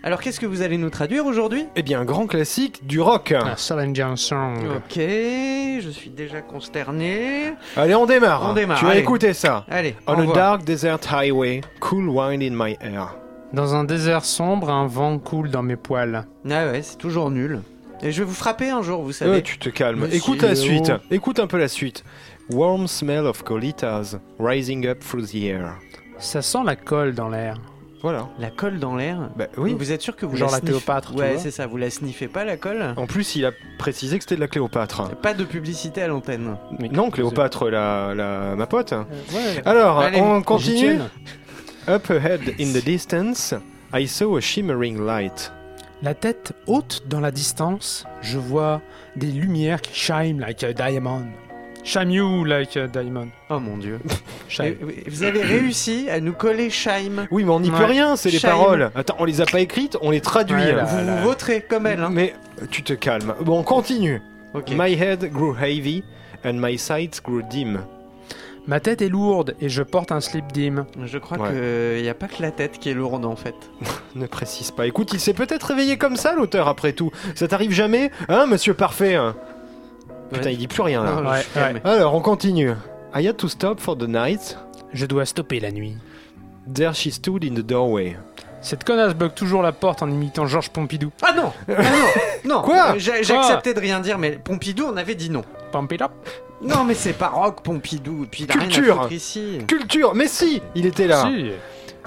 Alors 0.03 0.22
qu'est-ce 0.22 0.39
que 0.39 0.45
vous 0.45 0.62
allez 0.62 0.78
nous 0.78 0.91
traduire 0.91 1.26
aujourd'hui? 1.26 1.66
Eh 1.76 1.82
bien, 1.82 2.06
grand 2.06 2.28
classique 2.28 2.86
du 2.86 3.01
rock. 3.01 3.34
Ah, 3.36 3.56
Dion. 3.88 4.14
Ok, 4.14 4.97
je 4.97 5.89
suis 5.91 6.12
déjà 6.12 6.41
consterné. 6.41 7.56
Allez, 7.76 7.95
on 7.95 8.06
démarre. 8.06 8.47
On 8.47 8.53
démarre, 8.53 8.78
Tu 8.78 8.86
vas 8.86 8.91
allez. 8.91 8.99
écouter 8.99 9.34
ça. 9.34 9.66
Allez, 9.68 9.95
On 10.06 10.14
a 10.14 10.18
envoie. 10.22 10.36
dark 10.36 10.64
desert 10.64 10.99
highway, 11.12 11.62
cool 11.80 12.08
wind 12.10 12.43
in 12.43 12.51
my 12.51 12.78
hair. 12.80 13.16
Dans 13.56 13.74
un 13.74 13.86
désert 13.86 14.26
sombre, 14.26 14.70
un 14.70 14.86
vent 14.86 15.18
coule 15.18 15.49
dans 15.49 15.64
mes 15.64 15.78
poils. 15.78 16.26
Ah 16.51 16.66
ouais, 16.68 16.82
c'est 16.82 16.97
toujours 16.97 17.32
nul. 17.32 17.62
Et 18.03 18.12
je 18.12 18.20
vais 18.22 18.26
vous 18.28 18.34
frapper 18.34 18.70
un 18.70 18.82
jour, 18.82 19.01
vous 19.01 19.14
savez. 19.14 19.38
Euh, 19.38 19.41
tu 19.41 19.58
te 19.58 19.70
calmes. 19.70 20.01
Monsieur 20.01 20.18
Écoute 20.18 20.41
la 20.41 20.56
suite. 20.56 20.91
Écoute 21.10 21.39
un 21.39 21.47
peu 21.47 21.58
la 21.58 21.70
suite. 21.70 22.03
Warm 22.51 22.88
smell 22.88 23.26
of 23.26 23.43
colitas 23.43 24.18
rising 24.39 24.86
up 24.86 24.99
through 24.99 25.26
the 25.26 25.36
air. 25.36 25.76
Ça 26.20 26.41
sent 26.41 26.60
la 26.66 26.76
colle 26.76 27.16
dans 27.16 27.30
l'air. 27.30 27.58
Voilà. 28.01 28.28
La 28.39 28.49
colle 28.51 28.78
dans 28.78 28.97
l'air 28.97 29.30
Bah 29.38 29.45
oui. 29.56 29.74
Vous 29.80 29.93
êtes 29.93 30.01
sûr 30.01 30.18
que 30.18 30.26
vous 30.26 30.36
Genre 30.36 30.51
la 30.51 30.58
sniff- 30.60 30.66
Cléopâtre, 30.66 31.14
tu 31.14 31.18
Ouais, 31.22 31.32
vois. 31.36 31.41
c'est 31.41 31.49
ça, 31.49 31.66
vous 31.66 31.78
la 31.78 31.89
sniffez 31.89 32.28
pas 32.28 32.43
la 32.43 32.58
colle 32.58 32.93
En 32.97 33.08
plus, 33.08 33.38
il 33.38 33.45
a 33.45 33.51
précisé 33.80 34.18
que 34.18 34.24
c'était 34.26 34.36
de 34.36 34.41
la 34.41 34.47
Cléopâtre. 34.49 35.10
Pas 35.22 35.34
de 35.34 35.45
publicité 35.45 36.01
à 36.03 36.08
l'antenne. 36.10 36.58
Mais 36.80 36.89
Non, 36.89 37.10
Cléopâtre, 37.10 37.70
la, 37.70 38.14
la, 38.14 38.56
ma 38.58 38.68
pote. 38.68 38.91
Ouais. 38.91 39.62
Alors, 39.66 39.99
Allez, 39.99 40.20
on 40.20 40.41
continue. 40.43 40.99
Up 41.88 42.10
ahead 42.10 42.42
in 42.60 42.74
the 42.74 42.82
distance, 42.84 43.54
I 43.94 44.06
saw 44.08 44.38
a 44.38 44.42
shimmering 44.42 44.98
light. 45.06 45.52
La 46.02 46.14
tête 46.14 46.54
haute 46.68 47.04
dans 47.08 47.20
la 47.20 47.32
distance, 47.32 48.06
je 48.22 48.38
vois 48.38 48.82
des 49.16 49.28
lumières 49.32 49.82
qui 49.82 49.94
shine 49.94 50.40
like 50.40 50.64
a 50.64 50.74
diamond. 50.74 51.28
Shine 51.84 52.12
you 52.12 52.44
like 52.44 52.76
a 52.76 52.88
diamond. 52.88 53.30
Oh 53.52 53.60
mon 53.60 53.78
dieu. 53.78 54.00
Shine. 54.50 54.76
Et- 55.06 55.08
Vous 55.10 55.22
avez 55.22 55.44
réussi 55.44 56.10
à 56.10 56.20
nous 56.20 56.34
coller 56.34 56.72
Shaim. 56.72 57.28
Oui, 57.30 57.44
mais 57.44 57.52
on 57.52 57.60
n'y 57.60 57.70
peut 57.70 57.78
Ouais. 57.78 57.86
rien, 57.86 58.16
c'est 58.16 58.32
les 58.32 58.40
Shine. 58.40 58.50
paroles. 58.50 58.90
Attends, 58.96 59.16
on 59.20 59.26
les 59.26 59.40
a 59.42 59.46
pas 59.46 59.60
écrites, 59.60 59.96
on 60.02 60.10
les 60.10 60.22
traduit. 60.22 60.56
Ouais, 60.56 60.72
là. 60.74 60.86
Vous 60.86 61.06
vous 61.18 61.24
voterez 61.24 61.62
comme 61.62 61.86
elle. 61.86 62.02
Hein. 62.02 62.10
Mais 62.12 62.34
euh, 62.62 62.66
tu 62.72 62.82
te 62.82 62.94
calmes. 62.94 63.36
Bon, 63.42 63.60
on 63.60 63.64
continue. 63.64 64.20
Ok. 64.56 64.72
My 64.76 64.94
head 65.00 65.32
grew 65.32 65.54
heavy 65.56 66.04
and 66.44 66.54
my 66.54 66.76
sight 66.80 67.22
grew 67.24 67.44
dim. 67.44 67.78
Ma 68.68 68.80
tête 68.80 69.01
est 69.03 69.09
lourde 69.09 69.55
et 69.61 69.70
je 69.70 69.84
porte 69.84 70.11
un 70.11 70.22
slip 70.22 70.51
dim. 70.51 70.86
Je 71.03 71.18
crois 71.20 71.38
Ouais. 71.38 71.49
qu'il 71.49 72.01
n'y 72.03 72.09
a 72.09 72.13
pas 72.16 72.28
que 72.28 72.41
la 72.41 72.49
tête 72.51 72.80
qui 72.80 72.89
est 72.89 72.93
lourde 72.95 73.26
en 73.26 73.36
fait. 73.36 73.55
Ne 74.16 74.26
précise 74.28 74.72
pas. 74.72 74.88
Écoute, 74.88 75.11
il 75.13 75.20
s'est 75.20 75.34
peut-être 75.34 75.63
réveillé 75.68 75.97
comme 75.97 76.16
ça, 76.16 76.34
l'auteur, 76.34 76.68
après 76.70 76.93
tout. 76.93 77.11
Ça 77.36 77.47
t'arrive 77.47 77.72
jamais 77.72 78.11
Hein, 78.30 78.45
monsieur 78.47 78.74
parfait 78.74 79.16
hein 79.16 79.36
Putain, 80.32 80.45
Ouais. 80.47 80.53
il 80.53 80.57
dit 80.57 80.68
plus 80.68 80.82
rien, 80.82 81.03
là. 81.03 81.22
Non, 81.22 81.30
Ouais. 81.30 81.82
Alors, 81.84 82.16
on 82.16 82.22
continue. 82.22 82.72
I 83.13 83.28
had 83.28 83.38
to 83.38 83.47
stop 83.47 83.80
for 83.80 83.95
the 83.97 84.07
night. 84.07 84.57
Je 84.93 85.05
dois 85.05 85.26
stopper 85.26 85.59
la 85.59 85.72
nuit. 85.72 85.95
There 86.74 86.93
she 86.93 87.11
stood 87.11 87.43
in 87.43 87.53
the 87.53 87.59
doorway. 87.66 88.16
Cette 88.66 88.84
connasse 88.84 89.13
bloque 89.13 89.36
toujours 89.36 89.61
la 89.61 89.72
porte 89.72 90.01
en 90.01 90.09
imitant 90.09 90.47
Georges 90.47 90.72
Pompidou. 90.72 91.11
Ah 91.22 91.34
non 91.36 91.53
Ah 91.70 91.84
non 91.84 92.49
Non 92.55 92.61
Quoi 92.63 92.93
Euh, 92.93 92.97
J'ai 92.97 93.11
accepté 93.36 93.76
de 93.76 93.80
rien 93.80 93.99
dire, 93.99 94.18
mais 94.18 94.32
Pompidou, 94.32 94.88
on 94.91 94.97
avait 94.97 95.13
dit 95.13 95.30
non. 95.30 95.43
Pompidou? 95.72 96.05
Non, 96.63 96.84
mais 96.84 96.95
c'est 96.95 97.13
pas 97.13 97.28
rock 97.28 97.61
Pompidou, 97.61 98.24
et 98.24 98.28
puis 98.28 98.43
il 98.45 98.51
a 98.51 98.55
rien 98.55 98.63
à 98.68 98.72
Culture. 98.72 98.95
foutre 99.03 99.11
ici. 99.11 99.59
Culture 99.68 100.16
Mais 100.16 100.28
si 100.28 100.63
Il 100.74 100.88
était 100.88 101.05
là 101.05 101.24
Si. 101.28 101.51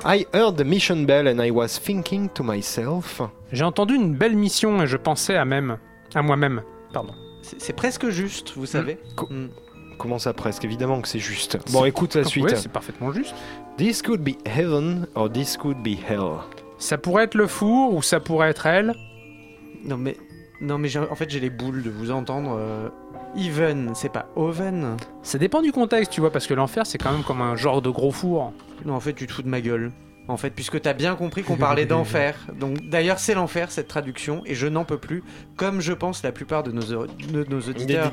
I 0.05 0.27
heard 0.35 0.57
the 0.57 0.65
mission 0.65 0.97
bell 1.05 1.29
and 1.29 1.41
I 1.43 1.51
was 1.53 1.69
thinking 1.81 2.29
to 2.31 2.43
myself. 2.43 3.21
J'ai 3.53 3.65
entendu 3.65 3.95
une 3.95 4.15
belle 4.17 4.35
mission 4.37 4.83
et 4.83 4.87
je 4.89 4.97
pensais 4.97 5.37
à 5.37 5.45
même, 5.45 5.79
à 6.15 6.23
moi-même. 6.23 6.63
Pardon. 6.93 7.15
C'est 7.43 7.61
c'est 7.61 7.73
presque 7.73 8.09
juste, 8.09 8.53
vous 8.57 8.67
savez. 8.67 8.99
Co- 9.17 9.29
Mm. 9.31 9.49
Comment 9.99 10.19
ça 10.19 10.33
presque? 10.33 10.65
Évidemment 10.65 11.01
que 11.01 11.09
c'est 11.09 11.19
juste. 11.19 11.59
Bon, 11.73 11.85
écoute 11.85 12.15
la 12.15 12.23
Ouais, 12.23 12.29
suite. 12.29 12.57
c'est 12.57 12.71
parfaitement 12.71 13.13
juste. 13.13 13.35
This 13.79 14.03
could 14.03 14.23
be 14.25 14.37
heaven 14.45 15.07
or 15.15 15.31
this 15.31 15.57
could 15.57 15.79
be 15.83 15.97
hell. 16.09 16.41
Ça 16.79 16.99
pourrait 16.99 17.25
être 17.25 17.35
le 17.37 17.47
four 17.47 17.95
ou 17.95 18.03
ça 18.03 18.21
pourrait 18.21 18.51
être 18.51 18.67
elle. 18.67 18.93
Non 19.85 19.97
mais, 19.97 20.17
non 20.61 20.79
mais 20.79 20.97
en 20.97 21.15
fait 21.15 21.31
j'ai 21.31 21.41
les 21.41 21.51
boules 21.51 21.83
de 21.83 21.91
vous 21.91 22.11
entendre. 22.11 22.57
euh, 22.59 22.89
Even, 23.37 23.95
c'est 23.95 24.09
pas 24.13 24.27
oven. 24.37 24.97
Ça 25.23 25.39
dépend 25.39 25.61
du 25.63 25.71
contexte, 25.71 26.11
tu 26.13 26.21
vois, 26.21 26.31
parce 26.33 26.47
que 26.47 26.55
l'enfer 26.55 26.87
c'est 26.87 26.99
quand 26.99 27.13
même 27.13 27.23
comme 27.23 27.41
un 27.43 27.55
genre 27.57 27.81
de 27.83 27.91
gros 27.91 28.11
four. 28.11 28.53
Non 28.85 28.95
en 28.95 29.01
fait 29.01 29.13
tu 29.13 29.27
te 29.27 29.33
fous 29.33 29.43
de 29.43 29.49
ma 29.49 29.61
gueule. 29.61 29.93
En 30.29 30.37
fait, 30.37 30.51
puisque 30.51 30.81
t'as 30.83 30.93
bien 30.93 31.15
compris 31.15 31.43
qu'on 31.43 31.57
parlait 31.57 31.87
d'enfer. 31.87 32.35
Donc, 32.61 32.87
d'ailleurs, 32.89 33.19
c'est 33.19 33.33
l'enfer 33.35 33.71
cette 33.71 33.89
traduction, 33.89 34.43
et 34.45 34.55
je 34.55 34.67
n'en 34.67 34.85
peux 34.85 34.99
plus. 34.99 35.25
Comme 35.57 35.81
je 35.81 35.95
pense 35.95 36.23
la 36.23 36.33
plupart 36.33 36.63
de 36.63 36.71
nos, 36.71 36.83
de 36.83 37.47
nos 37.49 37.61
auditeurs. 37.61 38.13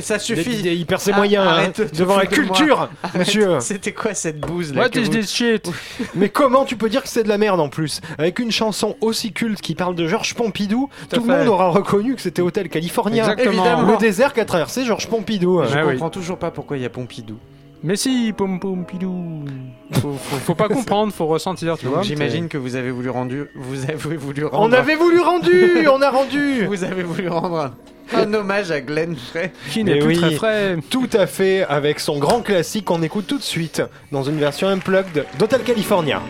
Ça 0.00 0.18
suffit. 0.18 0.60
Il 0.62 0.86
perd 0.86 1.00
ses 1.00 1.12
Ah, 1.12 1.16
moyens, 1.16 1.44
hein, 1.46 1.72
devant 1.94 2.16
la 2.16 2.26
culture, 2.26 2.88
Arrête. 3.02 3.18
monsieur. 3.18 3.58
C'était 3.60 3.92
quoi 3.92 4.14
cette 4.14 4.40
bouse 4.40 4.72
là 4.72 4.82
What 4.82 4.90
is 4.98 5.04
vous- 5.04 5.08
this 5.10 5.30
shit 5.32 5.70
Mais 6.14 6.28
comment 6.28 6.64
tu 6.64 6.76
peux 6.76 6.88
dire 6.88 7.02
que 7.02 7.08
c'est 7.08 7.24
de 7.24 7.28
la 7.28 7.38
merde 7.38 7.60
en 7.60 7.68
plus? 7.68 8.00
Avec 8.18 8.38
une 8.38 8.52
chanson 8.52 8.96
aussi 9.00 9.32
culte 9.32 9.60
qui 9.60 9.74
parle 9.74 9.94
de 9.94 10.06
Georges 10.06 10.34
Pompidou, 10.34 10.88
Tout 11.10 11.20
le 11.20 11.26
fait. 11.26 11.38
monde 11.38 11.48
aura 11.48 11.70
reconnu 11.70 12.14
que 12.14 12.20
c'était 12.22 12.42
Hôtel 12.42 12.68
California. 12.68 13.24
Exactement. 13.24 13.64
Évidemment. 13.64 13.92
Le 13.92 13.98
désert 13.98 14.32
qu'a 14.32 14.44
traversé 14.44 14.84
Georges 14.84 15.08
Pompidou. 15.08 15.62
Je 15.64 15.76
Ah 15.76 15.84
oui. 15.84 15.92
comprends 15.94 16.10
toujours 16.10 16.38
pas 16.38 16.50
pourquoi 16.50 16.76
il 16.76 16.82
y 16.82 16.86
a 16.86 16.90
Pompidou. 16.90 17.38
Mais 17.84 17.96
si, 17.96 18.32
pom 18.36 18.58
pom 18.58 18.84
pidou. 18.84 19.44
Faut, 19.92 20.12
faut, 20.12 20.36
faut 20.36 20.54
pas 20.54 20.68
comprendre, 20.68 21.12
faut 21.12 21.26
ressentir, 21.26 21.78
tu 21.78 21.86
vois. 21.86 22.02
J'imagine 22.02 22.48
que 22.48 22.58
vous 22.58 22.74
avez 22.74 22.90
voulu 22.90 23.08
rendu, 23.08 23.46
vous 23.54 23.84
avez 23.84 24.16
voulu 24.16 24.44
rendre. 24.44 24.68
On 24.68 24.72
avait 24.72 24.96
voulu 24.96 25.20
rendu 25.20 25.88
On 25.92 26.02
a 26.02 26.10
rendu 26.10 26.66
Vous 26.66 26.84
avez 26.84 27.04
voulu 27.04 27.28
rendre 27.28 27.72
un, 28.14 28.34
hommage 28.34 28.70
à 28.70 28.80
Glenn 28.80 29.16
Frey. 29.16 29.52
Qui 29.70 29.84
n'est 29.84 29.94
Mais 29.94 29.98
plus 30.00 30.08
oui. 30.08 30.16
très 30.16 30.30
frais. 30.32 30.76
Tout 30.90 31.08
à 31.12 31.26
fait, 31.26 31.64
avec 31.68 32.00
son 32.00 32.18
grand 32.18 32.40
classique 32.40 32.86
qu'on 32.86 33.02
écoute 33.02 33.26
tout 33.26 33.38
de 33.38 33.42
suite, 33.42 33.82
dans 34.10 34.24
une 34.24 34.38
version 34.38 34.68
unplugged 34.68 35.24
d'Hotel 35.38 35.62
California. 35.62 36.20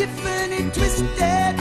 Tiffany 0.00 0.70
twisted. 0.72 1.60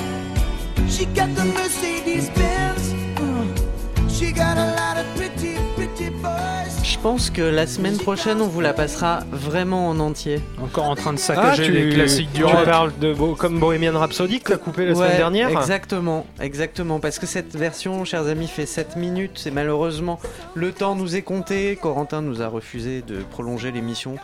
She 0.89 1.05
got 1.07 1.27
the 1.35 1.43
Mercedes 1.53 2.29
Benz. 2.37 2.93
Uh, 3.19 4.07
she 4.09 4.31
got 4.31 4.57
a 4.57 4.71
lot 4.77 4.95
of 4.97 5.05
pretty, 5.17 5.57
pretty 5.75 6.09
boys. 6.21 6.81
Je 6.81 6.97
pense 6.99 7.29
que 7.29 7.41
la 7.41 7.67
semaine 7.67 7.97
prochaine, 7.97 8.39
on 8.39 8.47
vous 8.47 8.61
la 8.61 8.71
passera 8.71 9.19
vraiment 9.29 9.89
en 9.89 9.99
entier. 9.99 10.39
Encore 10.63 10.85
en 10.85 10.95
train 10.95 11.11
de 11.11 11.17
Ah, 11.19 11.21
saccager 11.21 11.65
tu, 11.65 11.71
les 11.73 11.89
classiques 11.93 12.31
du 12.31 12.39
tu 12.39 12.45
rock. 12.45 12.63
parles 12.63 12.93
de 13.01 13.13
Bo- 13.13 13.35
comme 13.35 13.59
Bohemian 13.59 13.99
Rhapsody 13.99 14.39
que 14.39 14.53
t'as 14.53 14.57
coupé 14.57 14.85
la 14.85 14.95
semaine 14.95 15.11
Ouais, 15.11 15.17
dernière 15.17 15.49
Exactement, 15.49 16.25
exactement. 16.39 17.01
Parce 17.01 17.19
que 17.19 17.25
cette 17.25 17.57
version, 17.57 18.05
chers 18.05 18.25
amis, 18.27 18.47
fait 18.47 18.65
7 18.65 18.95
minutes. 18.95 19.43
Et 19.47 19.51
malheureusement, 19.51 20.17
le 20.55 20.71
temps 20.71 20.95
nous 20.95 21.17
est 21.17 21.23
compté. 21.23 21.75
Corentin 21.75 22.21
nous 22.21 22.41
a 22.41 22.47
refusé 22.47 23.01
de 23.05 23.17
prolonger 23.17 23.71
l'émission 23.73 24.15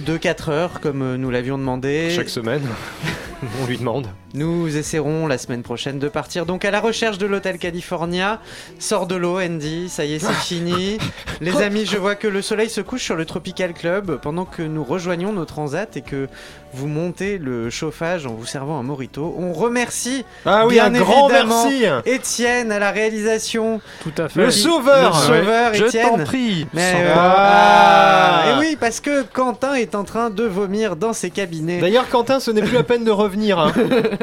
de 0.00 0.16
4 0.16 0.48
heures, 0.48 0.80
comme 0.80 1.02
euh, 1.02 1.16
nous 1.18 1.30
l'avions 1.30 1.58
demandé. 1.58 2.10
Chaque 2.16 2.30
semaine. 2.30 2.62
On 3.62 3.66
lui 3.66 3.78
demande. 3.78 4.08
Nous 4.34 4.76
essaierons 4.76 5.26
la 5.26 5.38
semaine 5.38 5.62
prochaine 5.62 5.98
de 5.98 6.08
partir 6.08 6.44
donc 6.44 6.64
à 6.64 6.70
la 6.70 6.80
recherche 6.80 7.18
de 7.18 7.26
l'hôtel 7.26 7.58
California. 7.58 8.40
Sors 8.78 9.06
de 9.06 9.14
l'eau, 9.14 9.38
Andy, 9.40 9.88
ça 9.88 10.04
y 10.04 10.14
est, 10.14 10.18
c'est 10.18 10.32
fini. 10.44 10.98
Les 11.40 11.56
amis, 11.56 11.86
je 11.86 11.96
vois 11.96 12.16
que 12.16 12.26
le 12.26 12.42
soleil 12.42 12.68
se 12.68 12.80
couche 12.80 13.04
sur 13.04 13.16
le 13.16 13.24
Tropical 13.24 13.74
Club 13.74 14.18
pendant 14.20 14.44
que 14.44 14.62
nous 14.62 14.82
rejoignons 14.82 15.32
nos 15.32 15.44
transats 15.44 15.86
et 15.94 16.02
que 16.02 16.28
vous 16.74 16.86
montez 16.86 17.38
le 17.38 17.70
chauffage 17.70 18.26
en 18.26 18.34
vous 18.34 18.44
servant 18.46 18.78
un 18.78 18.82
morito. 18.82 19.34
On 19.38 19.52
remercie 19.52 20.24
Ah 20.44 20.66
oui, 20.66 20.74
bien 20.74 20.86
un 20.94 20.98
grand 20.98 21.28
évidemment 21.28 21.64
merci. 21.64 21.84
Étienne 22.06 22.70
à 22.72 22.78
la 22.78 22.90
réalisation. 22.90 23.80
Tout 24.02 24.12
à 24.18 24.28
fait. 24.28 24.40
Le 24.40 24.50
sauveur. 24.50 25.10
Le 25.16 25.34
sauveur, 25.36 25.74
Je 25.74 25.84
Étienne. 25.86 26.06
t'en 26.08 26.18
prie. 26.24 26.66
Mais 26.74 26.92
euh, 26.96 27.14
Ah. 27.16 28.42
ah, 28.44 28.50
et 28.52 28.58
oui, 28.60 28.76
parce 28.78 29.00
que 29.00 29.22
Quentin 29.22 29.74
est 29.74 29.94
en 29.94 30.04
train 30.04 30.30
de 30.30 30.44
vomir 30.44 30.96
dans 30.96 31.12
ses 31.12 31.30
cabinets. 31.30 31.80
D'ailleurs, 31.80 32.08
Quentin, 32.08 32.38
ce 32.40 32.50
n'est 32.50 32.62
plus 32.62 32.74
la 32.74 32.82
peine 32.82 33.04
de 33.04 33.10
revenir. 33.10 33.58
hein. 33.58 33.72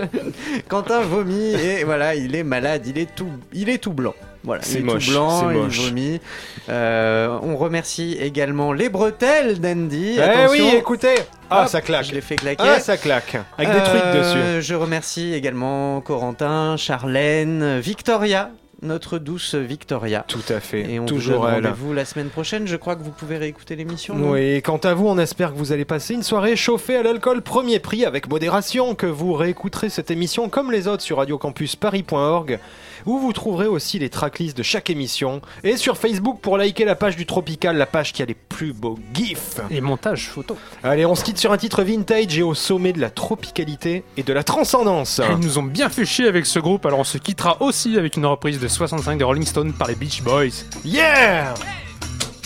Quentin 0.69 1.01
vomit 1.01 1.53
et 1.55 1.83
voilà, 1.83 2.15
il 2.15 2.35
est 2.35 2.43
malade, 2.43 2.83
il 2.87 2.97
est 2.97 3.13
tout, 3.15 3.29
il 3.53 3.69
est 3.69 3.77
tout 3.79 3.93
blanc. 3.93 4.13
Voilà, 4.45 4.61
C'est 4.63 4.79
moche, 4.81 5.07
tout 5.07 5.11
blanc, 5.11 5.49
c'est 5.49 5.55
il 5.55 5.85
vomit. 5.87 6.21
Euh, 6.69 7.37
on 7.41 7.57
remercie 7.57 8.17
également 8.19 8.73
les 8.73 8.89
bretelles 8.89 9.59
d'Andy. 9.59 10.13
Eh 10.17 10.21
Attention. 10.21 10.49
oui, 10.51 10.75
écoutez. 10.77 11.15
Ah, 11.49 11.63
Hop, 11.63 11.67
ça 11.69 11.81
claque. 11.81 12.05
Je 12.05 12.13
l'ai 12.13 12.21
fait 12.21 12.35
claquer. 12.35 12.63
Ah, 12.65 12.79
ça 12.79 12.97
claque. 12.97 13.35
Avec 13.57 13.71
des 13.73 13.83
trucs 13.83 14.01
Euh, 14.03 14.57
dessus. 14.59 14.67
Je 14.67 14.75
remercie 14.75 15.33
également 15.33 16.01
Corentin, 16.01 16.75
Charlène, 16.77 17.79
Victoria, 17.79 18.51
notre 18.81 19.17
douce 19.19 19.55
Victoria. 19.55 20.25
Tout 20.27 20.39
à 20.49 20.59
fait. 20.59 20.81
Et 20.91 20.99
on 20.99 21.05
Toujours 21.05 21.41
vous 21.45 21.47
rendez-vous 21.47 21.93
la 21.93 22.05
semaine 22.05 22.29
prochaine. 22.29 22.67
Je 22.67 22.75
crois 22.75 22.95
que 22.95 23.03
vous 23.03 23.11
pouvez 23.11 23.37
réécouter 23.37 23.75
l'émission. 23.75 24.15
Oui, 24.17 24.61
quant 24.61 24.77
à 24.77 24.93
vous, 24.93 25.07
on 25.07 25.17
espère 25.17 25.53
que 25.53 25.57
vous 25.57 25.71
allez 25.71 25.85
passer 25.85 26.13
une 26.13 26.23
soirée 26.23 26.55
chauffée 26.55 26.97
à 26.97 27.03
l'alcool 27.03 27.41
premier 27.41 27.79
prix 27.79 28.05
avec 28.05 28.27
modération, 28.29 28.93
que 28.95 29.05
vous 29.07 29.33
réécouterez 29.33 29.89
cette 29.89 30.11
émission 30.11 30.49
comme 30.49 30.71
les 30.71 30.87
autres 30.87 31.03
sur 31.03 31.17
radiocampusparis.org, 31.17 32.59
où 33.06 33.20
vous 33.20 33.34
trouverez 33.34 33.68
aussi 33.68 33.99
les 33.99 34.10
tracklists 34.10 34.58
de 34.58 34.64
chaque 34.64 34.89
émission, 34.89 35.41
et 35.64 35.78
sur 35.78 35.97
Facebook 35.97 36.39
pour 36.41 36.58
liker 36.58 36.86
la 36.86 36.95
page 36.95 37.16
du 37.16 37.26
Tropical, 37.26 37.78
la 37.78 37.86
page 37.86 38.14
qui 38.14 38.22
a 38.22 38.26
les 38.26 38.34
plus 38.34 38.74
beaux 38.74 38.97
gifs. 39.14 39.60
Et 39.70 39.82
montage 39.82 40.28
photo. 40.28 40.58
Allez, 40.84 41.06
on 41.06 41.16
se 41.16 41.24
quitte 41.24 41.38
sur 41.38 41.51
un 41.51 41.58
titre 41.58 41.84
vintage 41.84 42.38
et 42.38 42.43
au 42.43 42.53
sommet 42.53 42.93
de 42.93 43.01
la 43.01 43.10
tropicalité 43.10 44.03
et 44.18 44.24
de 44.24 44.34
la 44.34 44.43
transcendance. 44.43 45.22
Ils 45.30 45.45
nous 45.45 45.58
ont 45.58 45.64
bien 45.64 45.89
fait 45.89 46.06
chier 46.06 46.28
avec 46.28 46.45
ce 46.45 46.60
groupe, 46.60 46.86
alors 46.86 46.99
on 46.99 47.03
se 47.03 47.18
quittera 47.18 47.62
aussi 47.62 47.97
avec 47.97 48.18
une 48.18 48.26
reprise 48.26 48.60
de 48.60 48.68
65 48.68 49.18
des 49.18 49.24
Rolling 49.24 49.45
Stones 49.45 49.74
par 49.74 49.88
les 49.88 49.95
Beach 49.95 50.22
Boys. 50.22 50.64
Yeah 50.84 51.53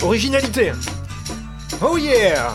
Originalité 0.02 0.72
Oh 1.82 1.98
yeah 1.98 2.54